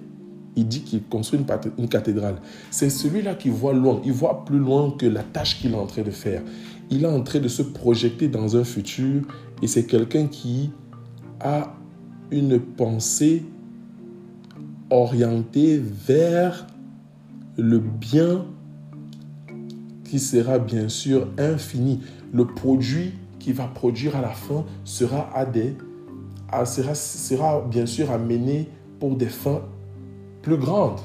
Il 0.56 0.66
dit 0.66 0.80
qu'il 0.80 1.02
construit 1.04 1.40
une 1.78 1.88
cathédrale. 1.88 2.36
C'est 2.70 2.90
celui-là 2.90 3.34
qui 3.34 3.50
voit 3.50 3.72
loin. 3.72 4.00
Il 4.04 4.12
voit 4.12 4.44
plus 4.44 4.58
loin 4.58 4.92
que 4.98 5.06
la 5.06 5.22
tâche 5.22 5.60
qu'il 5.60 5.72
est 5.72 5.76
en 5.76 5.86
train 5.86 6.02
de 6.02 6.10
faire. 6.10 6.42
Il 6.90 7.04
est 7.04 7.08
en 7.08 7.22
train 7.22 7.38
de 7.38 7.46
se 7.46 7.62
projeter 7.62 8.26
dans 8.26 8.56
un 8.56 8.64
futur 8.64 9.22
et 9.62 9.68
c'est 9.68 9.84
quelqu'un 9.84 10.26
qui 10.26 10.70
a 11.38 11.72
une 12.32 12.58
pensée 12.58 13.44
orientée 14.90 15.78
vers 15.78 16.66
le 17.56 17.78
bien 17.78 18.44
qui 20.10 20.18
sera 20.18 20.58
bien 20.58 20.88
sûr 20.88 21.28
infini. 21.38 22.00
Le 22.32 22.44
produit 22.44 23.12
qui 23.38 23.52
va 23.52 23.64
produire 23.64 24.16
à 24.16 24.20
la 24.20 24.30
fin 24.30 24.64
sera, 24.84 25.30
à 25.34 25.46
des, 25.46 25.74
sera, 26.94 27.60
bien 27.70 27.86
sûr 27.86 28.10
amené 28.10 28.68
pour 28.98 29.14
des 29.14 29.28
fins 29.28 29.62
plus 30.42 30.56
grandes 30.56 30.98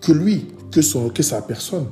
que 0.00 0.12
lui, 0.12 0.46
que, 0.72 0.80
son, 0.80 1.10
que 1.10 1.22
sa 1.22 1.42
personne. 1.42 1.86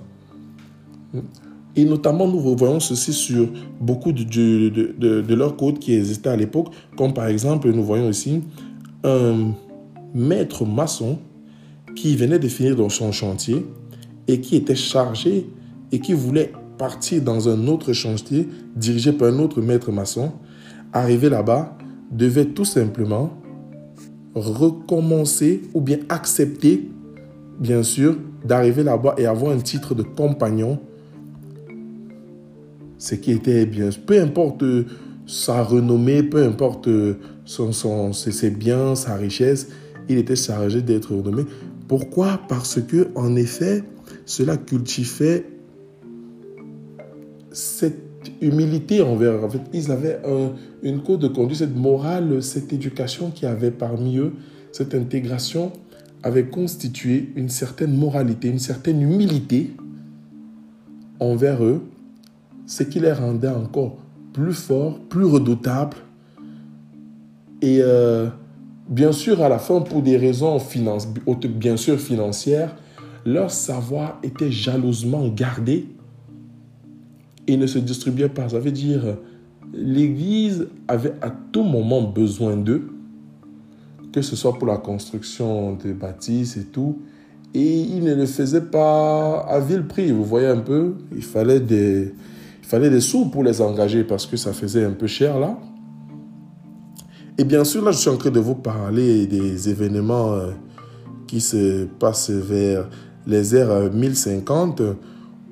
Et 1.77 1.85
notamment, 1.85 2.27
nous 2.27 2.41
revoyons 2.41 2.81
ceci 2.81 3.13
sur 3.13 3.49
beaucoup 3.79 4.13
de, 4.13 4.25
de, 4.25 4.95
de, 4.99 5.21
de 5.21 5.35
leurs 5.35 5.57
codes 5.57 5.79
qui 5.79 5.93
existaient 5.93 6.31
à 6.31 6.37
l'époque, 6.37 6.69
comme 6.97 7.13
par 7.13 7.27
exemple, 7.27 7.71
nous 7.71 7.85
voyons 7.85 8.09
ici 8.09 8.43
un 9.05 9.53
maître 10.15 10.65
maçon 10.65 11.19
qui 11.95 12.17
venait 12.17 12.39
de 12.39 12.49
finir 12.49 12.77
dans 12.77 12.89
son 12.89 13.13
chantier 13.13 13.67
et 14.27 14.41
qui 14.41 14.57
était 14.57 14.75
chargé 14.75 15.47
et 15.93 16.01
qui 16.01 16.13
voulait 16.13 16.53
partir 16.77 17.23
dans 17.23 17.49
un 17.49 17.67
autre 17.67 17.93
chantier 17.93 18.49
dirigé 18.77 19.13
par 19.13 19.29
un 19.29 19.39
autre 19.39 19.61
maître 19.61 19.91
maçon. 19.93 20.33
Arrivé 20.93 21.29
là-bas, 21.29 21.77
devait 22.11 22.47
tout 22.47 22.65
simplement 22.65 23.33
recommencer 24.35 25.63
ou 25.75 25.81
bien 25.81 25.99
accepter, 26.09 26.89
bien 27.59 27.83
sûr, 27.83 28.17
d'arriver 28.45 28.83
là-bas 28.83 29.15
et 29.19 29.27
avoir 29.27 29.53
un 29.53 29.59
titre 29.59 29.95
de 29.95 30.03
compagnon 30.03 30.79
ce 32.99 33.15
qui 33.15 33.33
était 33.33 33.65
bien. 33.67 33.91
Peu 34.07 34.21
importe 34.21 34.65
sa 35.27 35.63
renommée, 35.63 36.23
peu 36.23 36.43
importe 36.43 36.89
son, 37.45 37.73
son, 37.73 38.13
ses 38.13 38.51
biens, 38.51 38.95
sa 38.95 39.15
richesse, 39.15 39.69
il 40.09 40.19
était 40.19 40.37
chargé 40.37 40.83
d'être 40.83 41.15
renommé. 41.15 41.45
Pourquoi? 41.87 42.41
Parce 42.49 42.81
que, 42.81 43.09
en 43.15 43.37
effet, 43.37 43.85
cela 44.27 44.57
cultivait 44.57 45.47
cette 47.59 48.31
humilité 48.41 49.03
envers. 49.03 49.43
En 49.45 49.51
fait, 49.51 49.63
ils 49.73 49.91
avaient 49.91 50.21
une 50.83 51.03
code 51.03 51.21
de 51.21 51.29
conduite, 51.29 51.59
cette 51.59 51.77
morale, 51.77 52.41
cette 52.43 52.73
éducation 52.73 53.31
qui 53.31 53.47
avait 53.47 53.73
parmi 53.73 54.19
eux, 54.19 54.33
cette 54.71 54.95
intégration 54.95 55.73
avait 56.23 56.47
constitué 56.47 57.31
une 57.35 57.49
certaine 57.49 57.97
moralité, 57.97 58.49
une 58.49 58.61
certaine 58.61 59.03
humilité 59.03 59.73
envers 61.19 61.65
eux 61.65 61.83
ce 62.67 62.85
qui 62.85 63.01
les 63.01 63.13
rendait 63.13 63.49
encore 63.49 63.97
plus 64.33 64.53
forts, 64.53 65.01
plus 65.09 65.25
redoutables. 65.25 65.97
Et 67.61 67.79
euh, 67.81 68.29
bien 68.89 69.11
sûr, 69.11 69.43
à 69.43 69.49
la 69.49 69.59
fin, 69.59 69.81
pour 69.81 70.03
des 70.03 70.17
raisons 70.17 70.59
bien 71.57 71.77
sûr 71.77 71.99
financières, 71.99 72.77
leur 73.25 73.51
savoir 73.51 74.21
était 74.23 74.53
jalousement 74.53 75.27
gardé 75.29 75.89
et 77.49 77.57
ne 77.57 77.67
se 77.67 77.79
distribuait 77.79 78.29
pas. 78.29 78.51
Ça 78.51 78.61
veut 78.61 78.71
dire, 78.71 79.17
l'Église 79.73 80.69
avait 80.87 81.15
à 81.21 81.31
tout 81.31 81.65
moment 81.65 82.03
besoin 82.03 82.57
d'eux, 82.57 82.89
que 84.13 84.23
ce 84.23 84.37
soit 84.37 84.57
pour 84.57 84.69
la 84.69 84.77
construction 84.77 85.75
des 85.75 85.93
bâtisses 85.93 86.57
et 86.57 86.65
tout, 86.65 86.99
et 87.55 87.81
ils 87.81 88.05
ne 88.05 88.15
le 88.15 88.27
faisaient 88.27 88.67
pas 88.71 89.41
à 89.41 89.59
vil 89.59 89.87
prix. 89.87 90.13
Vous 90.13 90.25
voyez 90.25 90.47
un 90.47 90.61
peu, 90.61 90.95
il 91.17 91.23
fallait 91.23 91.61
des, 91.61 92.15
il 92.63 92.69
fallait 92.69 92.91
des 92.91 93.01
sous 93.01 93.31
pour 93.31 93.43
les 93.43 93.61
engager 93.63 94.05
parce 94.05 94.27
que 94.27 94.37
ça 94.37 94.53
faisait 94.53 94.85
un 94.85 94.93
peu 94.93 95.07
cher 95.07 95.41
là. 95.41 95.59
Et 97.41 97.45
bien 97.45 97.65
sûr, 97.65 97.85
là, 97.85 97.93
je 97.93 97.99
suis 97.99 98.11
en 98.11 98.17
train 98.17 98.31
de 98.31 98.41
vous 98.41 98.57
parler 98.57 99.27
des 99.27 99.69
événements 99.69 100.33
euh, 100.33 100.51
qui 101.29 101.41
se 101.41 101.85
passent 101.85 102.31
vers 102.31 102.89
les 103.29 103.55
ères 103.55 103.93
1050, 103.93 104.83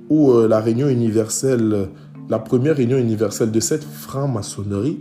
où 0.09 0.31
euh, 0.31 0.49
la 0.49 0.61
réunion 0.61 0.89
universelle, 0.89 1.89
la 2.29 2.39
première 2.39 2.77
réunion 2.77 2.99
universelle 2.99 3.51
de 3.51 3.61
cette 3.61 3.85
franc-maçonnerie, 3.85 5.01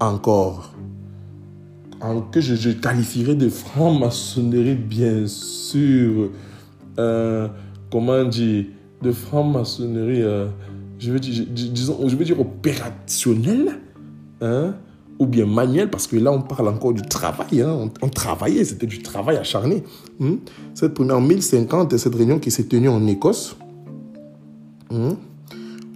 encore, 0.00 0.74
en, 2.00 2.20
que 2.20 2.40
je, 2.40 2.70
qualifierais 2.70 3.34
de 3.34 3.48
franc-maçonnerie, 3.48 4.74
bien 4.74 5.26
sûr, 5.26 6.30
euh, 6.98 7.48
comment 7.90 8.24
dire, 8.24 8.66
de 9.00 9.12
franc-maçonnerie, 9.12 10.22
euh, 10.22 10.48
je 10.98 11.12
veux 11.12 11.20
dire, 11.20 11.46
disons, 11.50 12.08
je 12.08 12.16
veux 12.16 12.24
dire 12.24 12.40
opérationnelle, 12.40 13.78
hein, 14.40 14.74
ou 15.18 15.26
bien 15.26 15.46
manuel, 15.46 15.88
parce 15.88 16.06
que 16.06 16.16
là, 16.16 16.32
on 16.32 16.42
parle 16.42 16.68
encore 16.68 16.92
du 16.92 17.02
travail. 17.02 17.62
Hein. 17.62 17.90
On, 18.02 18.08
travaillait, 18.08 18.64
c'était 18.64 18.86
du 18.86 19.02
travail 19.02 19.36
acharné. 19.36 19.84
Hein. 20.20 20.36
Cette 20.74 20.94
première 20.94 21.18
en 21.18 21.20
1050, 21.20 21.96
cette 21.96 22.14
réunion 22.14 22.38
qui 22.40 22.50
s'est 22.50 22.64
tenue 22.64 22.88
en 22.88 23.06
Écosse, 23.06 23.56
hein, 24.92 25.16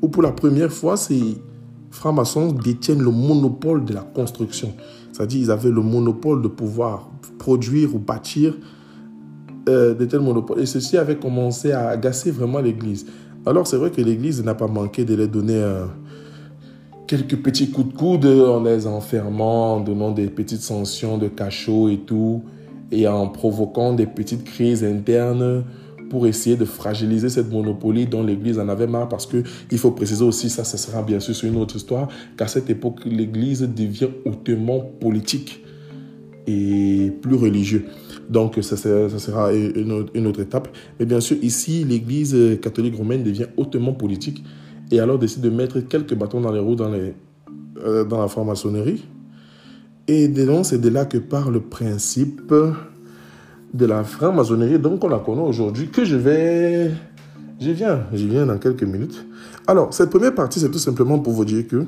où 0.03 0.09
pour 0.09 0.23
la 0.23 0.33
première 0.33 0.73
fois, 0.73 0.97
ces 0.97 1.38
francs-maçons 1.91 2.53
détiennent 2.53 3.03
le 3.03 3.11
monopole 3.11 3.85
de 3.85 3.95
la 3.95 4.03
construction. 4.03 4.75
C'est-à-dire, 5.12 5.41
ils 5.41 5.50
avaient 5.50 5.71
le 5.71 5.83
monopole 5.83 6.43
de 6.43 6.49
pouvoir 6.49 7.11
produire 7.38 7.95
ou 7.95 7.99
bâtir 7.99 8.55
euh, 9.69 9.95
de 9.95 10.05
tels 10.05 10.21
monopoles. 10.21 10.61
Et 10.61 10.67
ceci 10.67 10.97
avait 10.99 11.17
commencé 11.17 11.73
à 11.73 11.88
agacer 11.88 12.31
vraiment 12.31 12.61
l'Église. 12.61 13.07
Alors, 13.47 13.67
c'est 13.67 13.76
vrai 13.76 13.91
que 13.91 14.00
l'Église 14.00 14.43
n'a 14.45 14.55
pas 14.55 14.67
manqué 14.67 15.05
de 15.05 15.15
les 15.15 15.29
donner 15.29 15.62
un 15.62 15.88
quelques 17.07 17.37
petits 17.37 17.71
coups 17.71 17.93
de 17.93 17.97
coude 17.97 18.26
en 18.26 18.62
les 18.62 18.87
enfermant, 18.87 19.76
en 19.76 19.81
donnant 19.81 20.11
des 20.11 20.26
petites 20.26 20.61
sanctions 20.61 21.19
de 21.19 21.29
cachot 21.29 21.88
et 21.88 21.99
tout, 21.99 22.43
et 22.91 23.07
en 23.07 23.29
provoquant 23.29 23.93
des 23.93 24.07
petites 24.07 24.45
crises 24.45 24.85
internes 24.85 25.65
pour 26.09 26.27
essayer 26.27 26.57
de 26.57 26.65
fragiliser 26.65 27.29
cette 27.29 27.51
monopolie 27.51 28.07
dont 28.07 28.23
l'Église 28.23 28.59
en 28.59 28.69
avait 28.69 28.87
marre 28.87 29.09
parce 29.09 29.27
que 29.27 29.43
il 29.71 29.79
faut 29.79 29.91
préciser 29.91 30.25
aussi, 30.25 30.51
ça 30.51 30.65
ce 30.65 30.77
sera 30.77 31.03
bien 31.03 31.21
sûr 31.21 31.35
sur 31.35 31.49
une 31.49 31.57
autre 31.57 31.77
histoire, 31.77 32.09
qu'à 32.37 32.47
cette 32.47 32.71
époque 32.71 33.05
l'Église 33.05 33.63
devient 33.63 34.09
hautement 34.25 34.81
politique 34.81 35.65
et 36.47 37.13
plus 37.21 37.35
religieux. 37.35 37.87
Donc 38.31 38.59
ça, 38.63 38.77
ça 38.77 39.19
sera 39.19 39.53
une 39.53 39.93
autre, 39.93 40.41
étape. 40.41 40.69
Mais 40.99 41.07
bien 41.07 41.21
sûr 41.21 41.37
ici 41.43 41.85
l'Église 41.85 42.37
catholique 42.61 42.97
romaine 42.97 43.23
devient 43.23 43.47
hautement 43.57 43.93
politique 43.93 44.43
et 44.91 45.01
alors 45.01 45.19
décide 45.19 45.43
de 45.43 45.51
mettre 45.51 45.81
quelques 45.81 46.15
bâtons 46.15 46.41
dans 46.41 46.53
les 46.53 46.61
roues 46.61 46.77
dans, 46.77 46.93
euh, 46.93 48.05
dans 48.05 48.21
la 48.21 48.29
franc-maçonnerie. 48.29 49.05
Et 50.09 50.29
donc, 50.29 50.67
c'est 50.67 50.81
de 50.81 50.89
là 50.89 51.05
que 51.05 51.19
part 51.19 51.51
le 51.51 51.61
principe 51.61 52.53
de 53.76 53.87
la 53.87 54.04
franc-maçonnerie, 54.04 54.78
donc 54.78 55.02
on 55.04 55.09
la 55.09 55.18
connaît 55.18 55.42
aujourd'hui, 55.42 55.88
que 55.88 56.04
je 56.04 56.16
vais... 56.16 56.90
J'y 57.59 57.73
viens, 57.73 58.00
j'y 58.12 58.28
viens 58.28 58.45
dans 58.45 58.59
quelques 58.59 58.83
minutes. 58.83 59.26
Alors, 59.66 59.92
cette 59.95 60.11
première 60.11 60.35
partie, 60.35 60.61
c'est 60.61 60.71
tout 60.71 60.78
simplement 60.78 61.18
pour 61.18 61.33
vous 61.33 61.45
dire 61.45 61.66
que, 61.66 61.87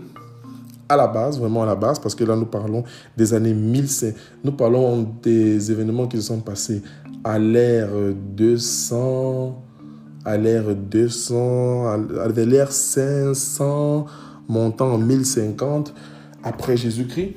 à 0.89 0.97
la 0.97 1.07
base, 1.07 1.39
vraiment 1.39 1.63
à 1.63 1.67
la 1.67 1.75
base, 1.75 1.99
parce 1.99 2.15
que 2.15 2.25
là, 2.25 2.35
nous 2.37 2.47
parlons 2.47 2.85
des 3.17 3.35
années 3.35 3.53
1500, 3.53 4.17
nous 4.45 4.53
parlons 4.53 5.07
des 5.23 5.71
événements 5.71 6.07
qui 6.07 6.17
se 6.17 6.23
sont 6.23 6.41
passés 6.41 6.83
à 7.23 7.39
l'ère 7.39 7.91
200 8.37 9.65
à 10.29 10.37
l'ère 10.37 10.75
200, 10.75 11.87
à 11.87 12.29
l'ère 12.45 12.71
500, 12.71 14.07
montant 14.49 14.93
en 14.93 14.99
1050 14.99 15.95
après 16.43 16.77
Jésus-Christ. 16.77 17.35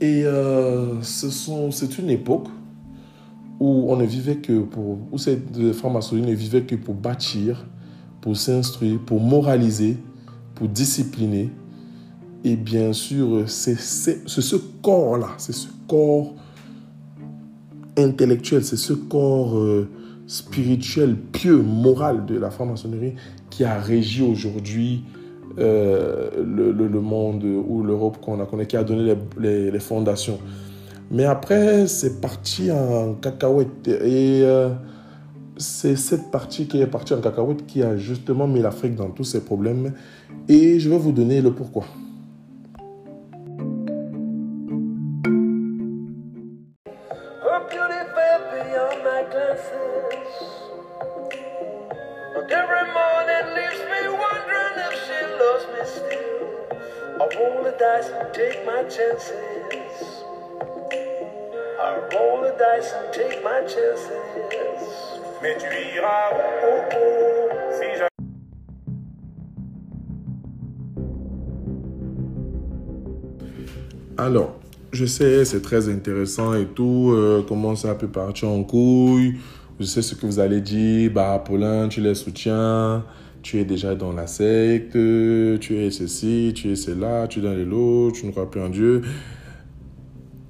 Et 0.00 0.24
euh, 0.24 1.00
c'est 1.02 1.98
une 1.98 2.10
époque 2.10 2.48
où 3.64 3.90
on 3.90 3.96
ne 3.96 4.04
vivait 4.04 4.36
que 4.36 4.60
pour, 4.60 4.98
où 5.10 5.16
cette 5.16 5.72
franc-maçonnerie 5.72 6.30
ne 6.30 6.34
vivait 6.34 6.62
que 6.62 6.74
pour 6.74 6.94
bâtir, 6.94 7.64
pour 8.20 8.36
s'instruire, 8.36 8.98
pour 9.06 9.20
moraliser, 9.20 9.96
pour 10.54 10.68
discipliner. 10.68 11.50
Et 12.44 12.56
bien 12.56 12.92
sûr, 12.92 13.44
c'est 13.46 13.78
ce 13.78 14.56
corps-là, 14.82 15.28
c'est 15.38 15.54
ce 15.54 15.68
corps 15.88 16.34
intellectuel, 17.96 18.62
c'est 18.64 18.76
ce 18.76 18.92
corps 18.92 19.56
euh, 19.56 19.88
spirituel, 20.26 21.16
pieux, 21.16 21.62
moral 21.62 22.26
de 22.26 22.36
la 22.36 22.50
franc-maçonnerie 22.50 23.14
qui 23.48 23.64
a 23.64 23.80
régi 23.80 24.22
aujourd'hui 24.22 25.04
euh, 25.58 26.28
le, 26.44 27.00
monde 27.00 27.44
ou 27.44 27.82
l'Europe 27.82 28.18
qu'on 28.20 28.40
a 28.40 28.46
connaît, 28.46 28.66
qui 28.66 28.76
a 28.76 28.84
donné 28.84 29.14
les, 29.38 29.80
fondations. 29.80 30.38
Mais 31.10 31.24
après, 31.24 31.86
c'est 31.86 32.20
parti 32.20 32.70
en 32.70 33.14
cacahuète. 33.14 33.88
Et 33.88 34.42
euh, 34.42 34.70
c'est 35.56 35.96
cette 35.96 36.30
partie 36.30 36.66
qui 36.66 36.80
est 36.80 36.86
partie 36.86 37.14
en 37.14 37.20
cacahuète 37.20 37.66
qui 37.66 37.82
a 37.82 37.96
justement 37.96 38.46
mis 38.46 38.60
l'Afrique 38.60 38.94
dans 38.94 39.10
tous 39.10 39.24
ses 39.24 39.44
problèmes. 39.44 39.92
Et 40.48 40.78
je 40.78 40.90
vais 40.90 40.98
vous 40.98 41.12
donner 41.12 41.40
le 41.40 41.52
pourquoi. 41.52 41.84
Mais 65.42 65.56
tu 65.58 65.66
iras 65.96 66.30
si 67.72 67.86
Alors, 74.16 74.54
je 74.92 75.04
sais, 75.06 75.44
c'est 75.44 75.60
très 75.60 75.88
intéressant 75.88 76.54
et 76.54 76.66
tout, 76.66 77.10
euh, 77.12 77.44
comment 77.46 77.74
ça 77.74 77.94
peut 77.94 78.08
partir 78.08 78.48
en 78.48 78.62
couille. 78.62 79.34
Je 79.80 79.84
sais 79.84 80.02
ce 80.02 80.14
que 80.14 80.24
vous 80.24 80.38
allez 80.38 80.60
dire, 80.60 81.10
bah, 81.10 81.42
Paulin, 81.44 81.88
tu 81.88 82.00
les 82.00 82.14
soutiens, 82.14 83.04
tu 83.42 83.58
es 83.58 83.64
déjà 83.64 83.96
dans 83.96 84.12
la 84.12 84.28
secte, 84.28 84.92
tu 84.92 85.76
es 85.76 85.90
ceci, 85.90 86.52
tu 86.54 86.70
es 86.70 86.76
cela, 86.76 87.26
tu 87.26 87.40
es 87.40 87.42
dans 87.42 87.54
les 87.54 87.64
lots, 87.64 88.12
tu 88.12 88.24
ne 88.26 88.30
crois 88.30 88.48
plus 88.48 88.60
en 88.60 88.68
Dieu. 88.68 89.02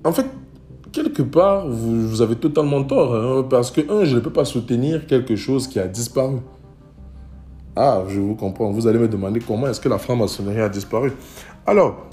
En 0.05 0.12
fait, 0.12 0.27
quelque 1.14 1.31
part, 1.31 1.68
vous, 1.68 2.22
avez 2.22 2.37
totalement 2.37 2.83
tort. 2.83 3.14
Hein, 3.14 3.46
parce 3.48 3.70
que, 3.70 3.81
un, 3.90 4.05
je 4.05 4.16
ne 4.16 4.20
peux 4.20 4.33
pas 4.33 4.44
soutenir 4.44 5.07
quelque 5.07 5.37
chose 5.37 5.68
qui 5.68 5.79
a 5.79 5.87
disparu. 5.87 6.37
Ah, 7.77 8.03
je 8.09 8.20
vous 8.20 8.35
comprends. 8.35 8.70
Vous 8.70 8.87
allez 8.87 8.98
me 8.98 9.09
demander 9.09 9.40
comment 9.40 9.66
est-ce 9.66 9.81
que 9.81 9.88
la 9.88 9.98
franc-maçonnerie 9.98 10.61
a 10.61 10.68
disparu. 10.68 11.12
Alors, 11.66 12.09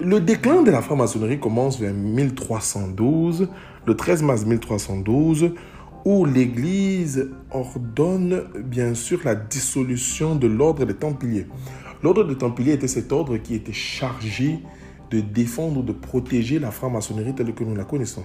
le 0.00 0.20
déclin 0.20 0.62
de 0.62 0.70
la 0.70 0.82
franc-maçonnerie 0.82 1.38
commence 1.38 1.78
vers 1.78 1.94
1312, 1.94 3.48
le 3.86 3.96
13 3.96 4.22
mars 4.22 4.44
1312, 4.44 5.52
où 6.04 6.24
l'Église 6.24 7.30
ordonne 7.50 8.44
bien 8.64 8.94
sûr 8.94 9.20
la 9.24 9.34
dissolution 9.34 10.34
de 10.34 10.46
l'ordre 10.46 10.84
des 10.84 10.94
Templiers. 10.94 11.46
L'ordre 12.02 12.24
des 12.24 12.36
Templiers 12.36 12.72
était 12.72 12.88
cet 12.88 13.12
ordre 13.12 13.36
qui 13.36 13.54
était 13.54 13.72
chargé 13.72 14.58
de 15.12 15.20
défendre 15.20 15.80
ou 15.80 15.82
de 15.82 15.92
protéger 15.92 16.58
la 16.58 16.70
franc-maçonnerie 16.70 17.34
telle 17.34 17.54
que 17.54 17.64
nous 17.64 17.76
la 17.76 17.84
connaissons. 17.84 18.24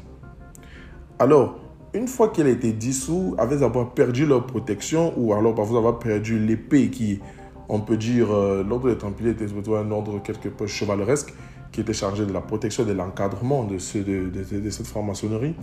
Alors, 1.19 1.59
une 1.93 2.07
fois 2.07 2.29
qu'elle 2.29 2.47
a 2.47 2.51
été 2.51 2.71
dissoute, 2.71 3.35
avec 3.37 3.61
avoir 3.61 3.93
perdu 3.93 4.25
leur 4.25 4.45
protection, 4.45 5.13
ou 5.17 5.33
alors 5.33 5.53
parfois 5.53 5.79
avoir 5.79 5.99
perdu 5.99 6.39
l'épée 6.39 6.89
qui, 6.89 7.19
on 7.67 7.81
peut 7.81 7.97
dire, 7.97 8.31
euh, 8.31 8.63
l'ordre 8.63 8.89
des 8.89 8.97
Templiers 8.97 9.31
était 9.31 9.45
plutôt 9.45 9.75
un 9.75 9.91
ordre 9.91 10.21
quelque 10.21 10.47
peu 10.47 10.67
chevaleresque, 10.67 11.33
qui 11.71 11.81
était 11.81 11.93
chargé 11.93 12.25
de 12.25 12.31
la 12.31 12.39
protection 12.39 12.85
de 12.85 12.93
l'encadrement 12.93 13.65
de, 13.65 13.75
de, 13.75 14.69
cette 14.69 14.87
franc-maçonnerie. 14.87 15.55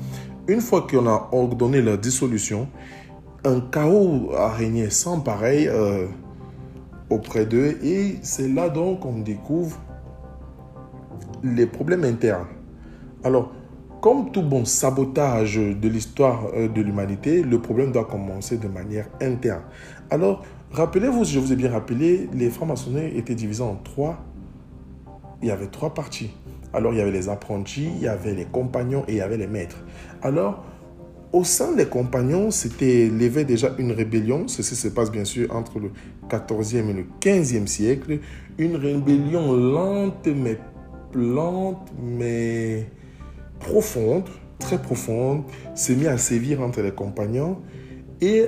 Une 0.49 0.61
fois 0.61 0.87
qu'on 0.89 1.07
a 1.07 1.31
ordonné 1.33 1.81
leur 1.81 1.97
dissolution, 1.97 2.69
un 3.45 3.61
chaos 3.61 4.31
a 4.37 4.51
régné 4.51 4.91
sans 4.91 5.21
pareil 5.21 5.69
euh, 5.69 6.07
auprès 7.09 7.47
d'eux, 7.47 7.79
et 7.83 8.19
c'est 8.23 8.49
là 8.49 8.69
donc 8.69 9.01
qu'on 9.01 9.21
découvre 9.21 9.79
les 11.43 11.67
problèmes 11.67 12.05
internes. 12.05 12.47
Alors, 13.23 13.53
comme 14.01 14.31
tout 14.33 14.43
bon 14.43 14.67
sabotage 14.67 15.57
de 15.57 15.89
l'histoire 15.89 16.49
euh, 16.55 16.69
de 16.69 16.83
l'humanité, 16.83 17.43
le 17.43 17.59
problème 17.59 17.91
doit 17.91 18.05
commencer 18.05 18.59
de 18.59 18.69
manière 18.69 19.09
interne. 19.21 19.63
Alors, 20.11 20.45
rappelez-vous, 20.73 21.25
je 21.25 21.39
vous 21.39 21.53
ai 21.53 21.57
bien 21.57 21.71
rappelé, 21.71 22.29
les 22.35 22.51
francs-maçonneries 22.51 23.17
étaient 23.17 23.35
divisés 23.35 23.63
en 23.63 23.77
trois. 23.77 24.23
Il 25.41 25.49
y 25.49 25.51
avait 25.51 25.69
trois 25.69 25.95
parties. 25.95 26.31
Alors, 26.75 26.93
il 26.93 26.99
y 26.99 27.01
avait 27.01 27.13
les 27.13 27.29
apprentis, 27.29 27.89
il 27.97 28.03
y 28.03 28.09
avait 28.09 28.35
les 28.35 28.45
compagnons 28.45 29.05
et 29.09 29.13
il 29.13 29.17
y 29.17 29.21
avait 29.23 29.39
les 29.39 29.47
maîtres. 29.47 29.83
Alors, 30.21 30.65
au 31.33 31.43
sein 31.43 31.73
des 31.73 31.87
compagnons, 31.87 32.51
c'était 32.51 33.09
levé 33.09 33.45
déjà 33.45 33.75
une 33.79 33.91
rébellion. 33.91 34.49
Ceci 34.49 34.77
se 34.77 34.89
passe 34.89 35.11
bien 35.11 35.25
sûr 35.25 35.53
entre 35.55 35.79
le 35.79 35.91
14e 36.29 36.91
et 36.91 36.93
le 36.93 37.07
15e 37.21 37.67
siècle. 37.67 38.21
Une 38.59 38.77
rébellion 38.77 39.53
lente 39.53 40.29
mais 40.29 40.59
plante, 41.15 41.93
mais 42.03 42.89
profonde, 43.61 44.25
très 44.59 44.83
profonde, 44.83 45.45
s'est 45.77 45.95
mis 45.95 46.09
à 46.09 46.19
sévir 46.19 46.61
entre 46.61 46.83
les 46.83 46.91
compagnons. 46.91 47.59
Et 48.21 48.47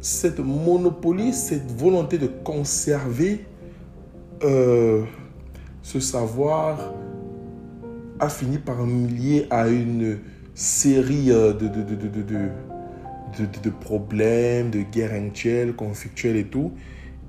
cette 0.00 0.38
monopolie, 0.38 1.32
cette 1.32 1.72
volonté 1.72 2.18
de 2.18 2.28
conserver 2.28 3.44
euh, 4.44 5.02
ce 5.82 5.98
savoir 5.98 6.94
a 8.20 8.28
fini 8.28 8.58
par 8.58 8.86
lier 8.86 9.48
à 9.50 9.66
une 9.68 10.20
série 10.54 11.32
euh, 11.32 11.52
de, 11.52 11.66
de, 11.66 11.82
de, 11.82 13.60
de, 13.60 13.70
problèmes, 13.70 14.70
de 14.70 14.82
guerres 14.82 15.14
actuelles, 15.14 15.74
conflictuelles 15.74 16.36
et 16.36 16.44
tout. 16.44 16.70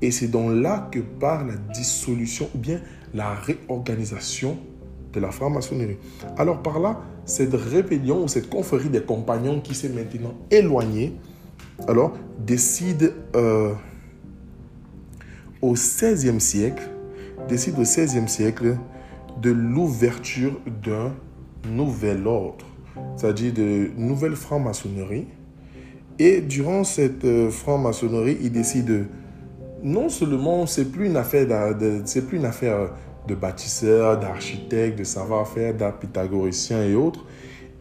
Et 0.04 0.12
c'est 0.12 0.28
donc 0.28 0.52
là 0.54 0.89
que 0.91 1.00
part 1.00 1.43
la 1.43 1.56
dissolution 1.74 2.50
ou 2.54 2.60
bien 2.60 2.82
la 3.15 3.34
réorganisation 3.34 4.60
de 5.15 5.19
la 5.19 5.32
franc-maçonnerie. 5.32 5.97
Alors 6.38 6.62
par 6.62 6.80
là, 6.80 7.01
cette 7.25 7.54
rébellion 7.54 8.23
ou 8.23 8.28
cette 8.28 8.49
confrérie 8.49 8.89
des 8.89 9.01
compagnons 9.01 9.62
qui 9.62 9.73
s'est 9.73 9.89
maintenant 9.89 10.34
éloignée, 10.51 11.15
alors 11.88 12.13
décide 12.39 13.13
euh, 13.36 13.73
au 15.62 15.73
XVIe 15.73 16.39
siècle, 16.39 16.84
décide 17.47 17.80
au 17.80 17.84
XVIe 17.84 18.28
siècle 18.28 18.78
de 19.41 19.51
l'ouverture 19.51 20.60
d'un 20.84 21.13
nouvel 21.69 22.28
ordre, 22.28 22.65
c'est-à-dire 23.17 23.54
de 23.54 23.89
nouvelle 23.97 24.36
franc-maçonnerie. 24.36 25.28
Et 26.17 26.39
durant 26.41 26.84
cette 26.84 27.25
euh, 27.25 27.49
franc-maçonnerie, 27.49 28.38
il 28.41 28.51
décide 28.51 29.08
non 29.84 30.10
seulement 30.10 30.65
c'est 30.65 30.86
plus 30.86 31.08
une 31.08 31.17
affaire 31.17 31.75
c'est 32.06 32.25
plus 32.25 32.38
une 32.38 32.45
affaire 32.45 32.91
de 33.28 33.36
bâtisseurs, 33.36 34.20
d'architectes, 34.20 34.98
de 34.98 35.04
savoir-faire, 35.04 35.74
d'art 35.74 35.98
pythagoriciens 36.00 36.84
et 36.84 36.96
autres. 36.96 37.26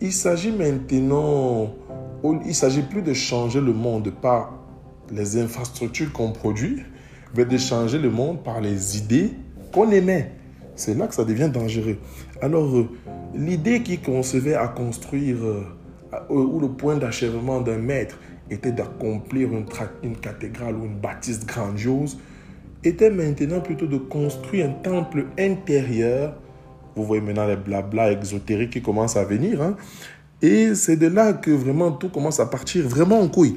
Il 0.00 0.12
s'agit 0.12 0.52
maintenant, 0.52 1.74
il 2.44 2.54
s'agit 2.54 2.82
plus 2.82 3.02
de 3.02 3.12
changer 3.12 3.60
le 3.60 3.72
monde 3.72 4.10
par 4.10 4.54
les 5.12 5.38
infrastructures 5.38 6.12
qu'on 6.12 6.32
produit, 6.32 6.82
mais 7.36 7.44
de 7.44 7.56
changer 7.58 7.98
le 7.98 8.10
monde 8.10 8.42
par 8.42 8.60
les 8.60 8.98
idées 8.98 9.32
qu'on 9.72 9.90
émet. 9.90 10.32
C'est 10.76 10.94
là 10.94 11.06
que 11.06 11.14
ça 11.14 11.24
devient 11.24 11.50
dangereux. 11.52 11.98
Alors, 12.40 12.76
euh, 12.76 12.88
l'idée 13.34 13.82
qui 13.82 13.98
concevait 13.98 14.54
à 14.54 14.68
construire, 14.68 15.36
euh, 15.42 15.64
ou 16.28 16.58
le 16.58 16.68
point 16.68 16.96
d'achèvement 16.96 17.60
d'un 17.60 17.78
maître 17.78 18.18
était 18.50 18.72
d'accomplir 18.72 19.52
une, 19.52 19.66
une 20.02 20.16
cathédrale 20.16 20.76
ou 20.76 20.84
une 20.84 20.96
bâtisse 20.96 21.46
grandiose, 21.46 22.18
était 22.84 23.10
maintenant 23.10 23.60
plutôt 23.60 23.86
de 23.86 23.98
construire 23.98 24.66
un 24.66 24.72
temple 24.72 25.26
intérieur. 25.38 26.36
Vous 26.96 27.04
voyez 27.04 27.22
maintenant 27.22 27.46
les 27.46 27.56
blabla 27.56 28.12
exotériques 28.12 28.70
qui 28.70 28.82
commencent 28.82 29.16
à 29.16 29.24
venir. 29.24 29.62
Hein. 29.62 29.76
Et 30.42 30.74
c'est 30.74 30.96
de 30.96 31.06
là 31.06 31.32
que 31.32 31.50
vraiment 31.50 31.92
tout 31.92 32.08
commence 32.08 32.40
à 32.40 32.46
partir 32.46 32.86
vraiment 32.86 33.20
en 33.20 33.28
couille. 33.28 33.56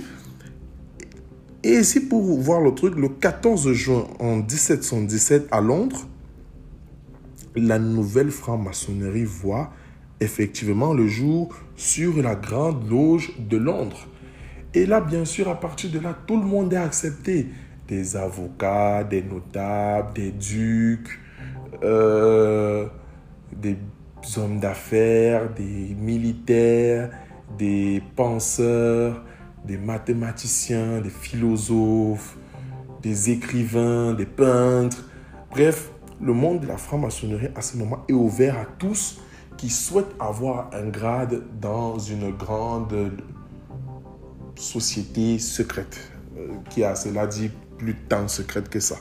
Et 1.63 1.79
ici, 1.79 1.99
pour 1.99 2.21
voir 2.39 2.61
le 2.61 2.73
truc, 2.73 2.95
le 2.95 3.09
14 3.09 3.73
juin 3.73 4.05
en 4.19 4.37
1717 4.37 5.47
à 5.51 5.59
Londres, 5.59 6.07
la 7.55 7.79
nouvelle 7.79 8.31
franc-maçonnerie 8.31 9.25
voit 9.25 9.71
effectivement 10.19 10.93
le 10.93 11.07
jour 11.07 11.53
sur 11.75 12.21
la 12.21 12.35
grande 12.35 12.89
loge 12.89 13.33
de 13.37 13.57
Londres. 13.57 14.07
Et 14.73 14.85
là, 14.85 15.01
bien 15.01 15.25
sûr, 15.25 15.47
à 15.47 15.59
partir 15.59 15.89
de 15.91 15.99
là, 15.99 16.17
tout 16.25 16.37
le 16.37 16.45
monde 16.45 16.73
est 16.73 16.77
accepté. 16.77 17.47
Des 17.87 18.15
avocats, 18.15 19.03
des 19.03 19.23
notables, 19.23 20.13
des 20.13 20.31
ducs, 20.31 21.19
euh, 21.83 22.87
des 23.51 23.77
hommes 24.37 24.59
d'affaires, 24.59 25.49
des 25.53 25.95
militaires, 25.97 27.09
des 27.57 28.03
penseurs, 28.15 29.23
des 29.65 29.77
mathématiciens, 29.77 31.01
des 31.01 31.09
philosophes, 31.09 32.37
des 33.01 33.29
écrivains, 33.29 34.13
des 34.13 34.25
peintres. 34.25 35.03
Bref, 35.51 35.91
le 36.21 36.33
monde 36.33 36.61
de 36.61 36.67
la 36.67 36.77
franc-maçonnerie 36.77 37.49
à 37.55 37.61
ce 37.61 37.77
moment 37.77 38.03
est 38.09 38.13
ouvert 38.13 38.57
à 38.57 38.65
tous 38.65 39.21
qui 39.57 39.69
souhaitent 39.69 40.15
avoir 40.19 40.69
un 40.73 40.87
grade 40.89 41.41
dans 41.59 41.97
une 41.97 42.31
grande 42.31 43.11
société 44.55 45.39
secrète, 45.39 46.11
euh, 46.37 46.47
qui 46.69 46.83
a, 46.83 46.95
cela 46.95 47.27
dit, 47.27 47.51
plus 47.77 47.95
tant 47.95 48.27
secrète 48.27 48.69
que 48.69 48.79
ça. 48.79 48.95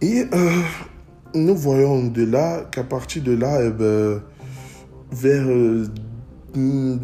Et 0.00 0.24
euh, 0.32 0.62
nous 1.34 1.54
voyons 1.56 2.06
de 2.06 2.24
là 2.24 2.64
qu'à 2.70 2.84
partir 2.84 3.22
de 3.22 3.32
là, 3.32 3.60
eh 3.62 3.70
ben, 3.70 4.22
vers... 5.12 5.46
Euh, 5.48 6.96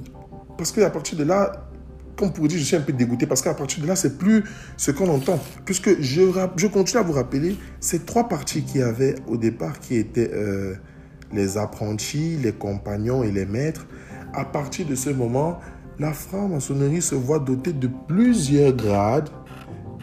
parce 0.56 0.72
qu'à 0.72 0.90
partir 0.90 1.18
de 1.18 1.24
là, 1.24 1.68
comme 2.16 2.32
pour 2.32 2.48
dire, 2.48 2.58
je 2.58 2.64
suis 2.64 2.76
un 2.76 2.80
peu 2.80 2.92
dégoûté 2.92 3.26
parce 3.26 3.42
qu'à 3.42 3.52
partir 3.52 3.82
de 3.82 3.88
là, 3.88 3.94
c'est 3.94 4.16
plus 4.16 4.42
ce 4.76 4.90
qu'on 4.90 5.08
entend. 5.08 5.38
Puisque 5.66 6.00
je, 6.00 6.22
je 6.56 6.66
continue 6.66 7.00
à 7.00 7.02
vous 7.02 7.12
rappeler 7.12 7.56
ces 7.78 8.00
trois 8.00 8.26
parties 8.26 8.62
qu'il 8.62 8.80
y 8.80 8.84
avait 8.84 9.16
au 9.26 9.36
départ 9.36 9.78
qui 9.78 9.96
étaient 9.96 10.30
les 11.32 11.58
apprentis, 11.58 12.38
les 12.42 12.52
compagnons 12.52 13.22
et 13.22 13.30
les 13.30 13.44
maîtres. 13.44 13.86
À 14.32 14.44
partir 14.44 14.86
de 14.86 14.94
ce 14.94 15.10
moment, 15.10 15.58
la 15.98 16.12
franc-maçonnerie 16.12 17.02
se 17.02 17.14
voit 17.14 17.38
dotée 17.38 17.72
de 17.72 17.88
plusieurs 18.08 18.72
grades 18.72 19.28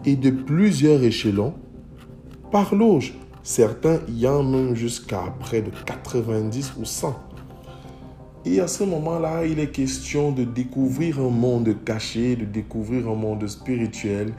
et 0.06 0.16
de 0.16 0.30
plusieurs 0.30 1.04
échelons 1.04 1.54
par 2.52 2.76
loge. 2.76 3.14
Certains 3.44 4.00
y 4.08 4.28
en 4.28 4.44
même 4.44 4.76
jusqu'à 4.76 5.34
près 5.40 5.62
de 5.62 5.72
90 5.86 6.76
ou 6.80 6.86
100. 6.86 7.20
Et 8.46 8.60
à 8.60 8.68
ce 8.68 8.84
moment-là, 8.84 9.46
il 9.46 9.60
est 9.60 9.72
question 9.72 10.32
de 10.32 10.44
découvrir 10.44 11.20
un 11.20 11.30
monde 11.30 11.76
caché, 11.86 12.36
de 12.36 12.46
découvrir 12.46 13.08
un 13.08 13.16
monde 13.16 13.48
spirituel, 13.48 14.34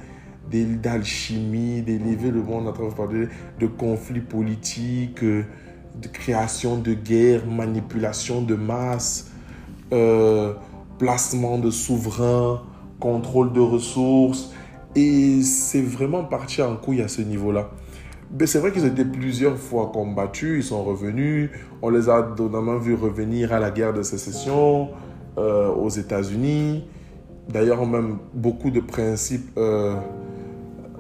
d'alchimie, 0.51 1.83
d'élever 1.83 2.31
le 2.31 2.43
monde 2.43 2.69
à 2.69 2.73
travers 2.73 3.29
de 3.59 3.67
conflits 3.67 4.21
politiques, 4.21 5.25
de 5.25 6.09
création 6.13 6.79
de 6.79 6.93
guerres, 6.93 7.47
manipulation 7.47 8.43
de 8.43 8.55
masse, 8.55 9.33
euh, 9.93 10.55
placement 10.99 11.59
de 11.59 11.71
souverains, 11.71 12.63
contrôle 13.01 13.53
de 13.53 13.61
ressources. 13.61 14.53
Et 14.97 15.43
c'est 15.43 15.83
vraiment 15.83 16.25
parti 16.25 16.63
en 16.63 16.77
couille 16.77 17.03
à 17.03 17.09
ce 17.09 17.23
niveau-là. 17.23 17.71
Mais 18.39 18.47
c'est 18.47 18.59
vrai 18.59 18.73
qu'ils 18.73 18.87
étaient 18.87 19.05
plusieurs 19.05 19.57
fois 19.57 19.91
combattus, 19.93 20.65
ils 20.65 20.69
sont 20.69 20.83
revenus. 20.83 21.51
On 21.83 21.91
les 21.91 22.09
a 22.09 22.27
notamment 22.37 22.79
vus 22.79 22.95
revenir 22.95 23.53
à 23.53 23.61
la 23.61 23.71
guerre 23.71 23.93
de 23.93 24.03
sécession 24.03 24.89
euh, 25.39 25.69
aux 25.69 25.89
États-Unis. 25.89 26.85
D'ailleurs, 27.49 27.87
même 27.87 28.19
beaucoup 28.33 28.71
de 28.71 28.81
principes 28.81 29.51
euh, 29.59 29.95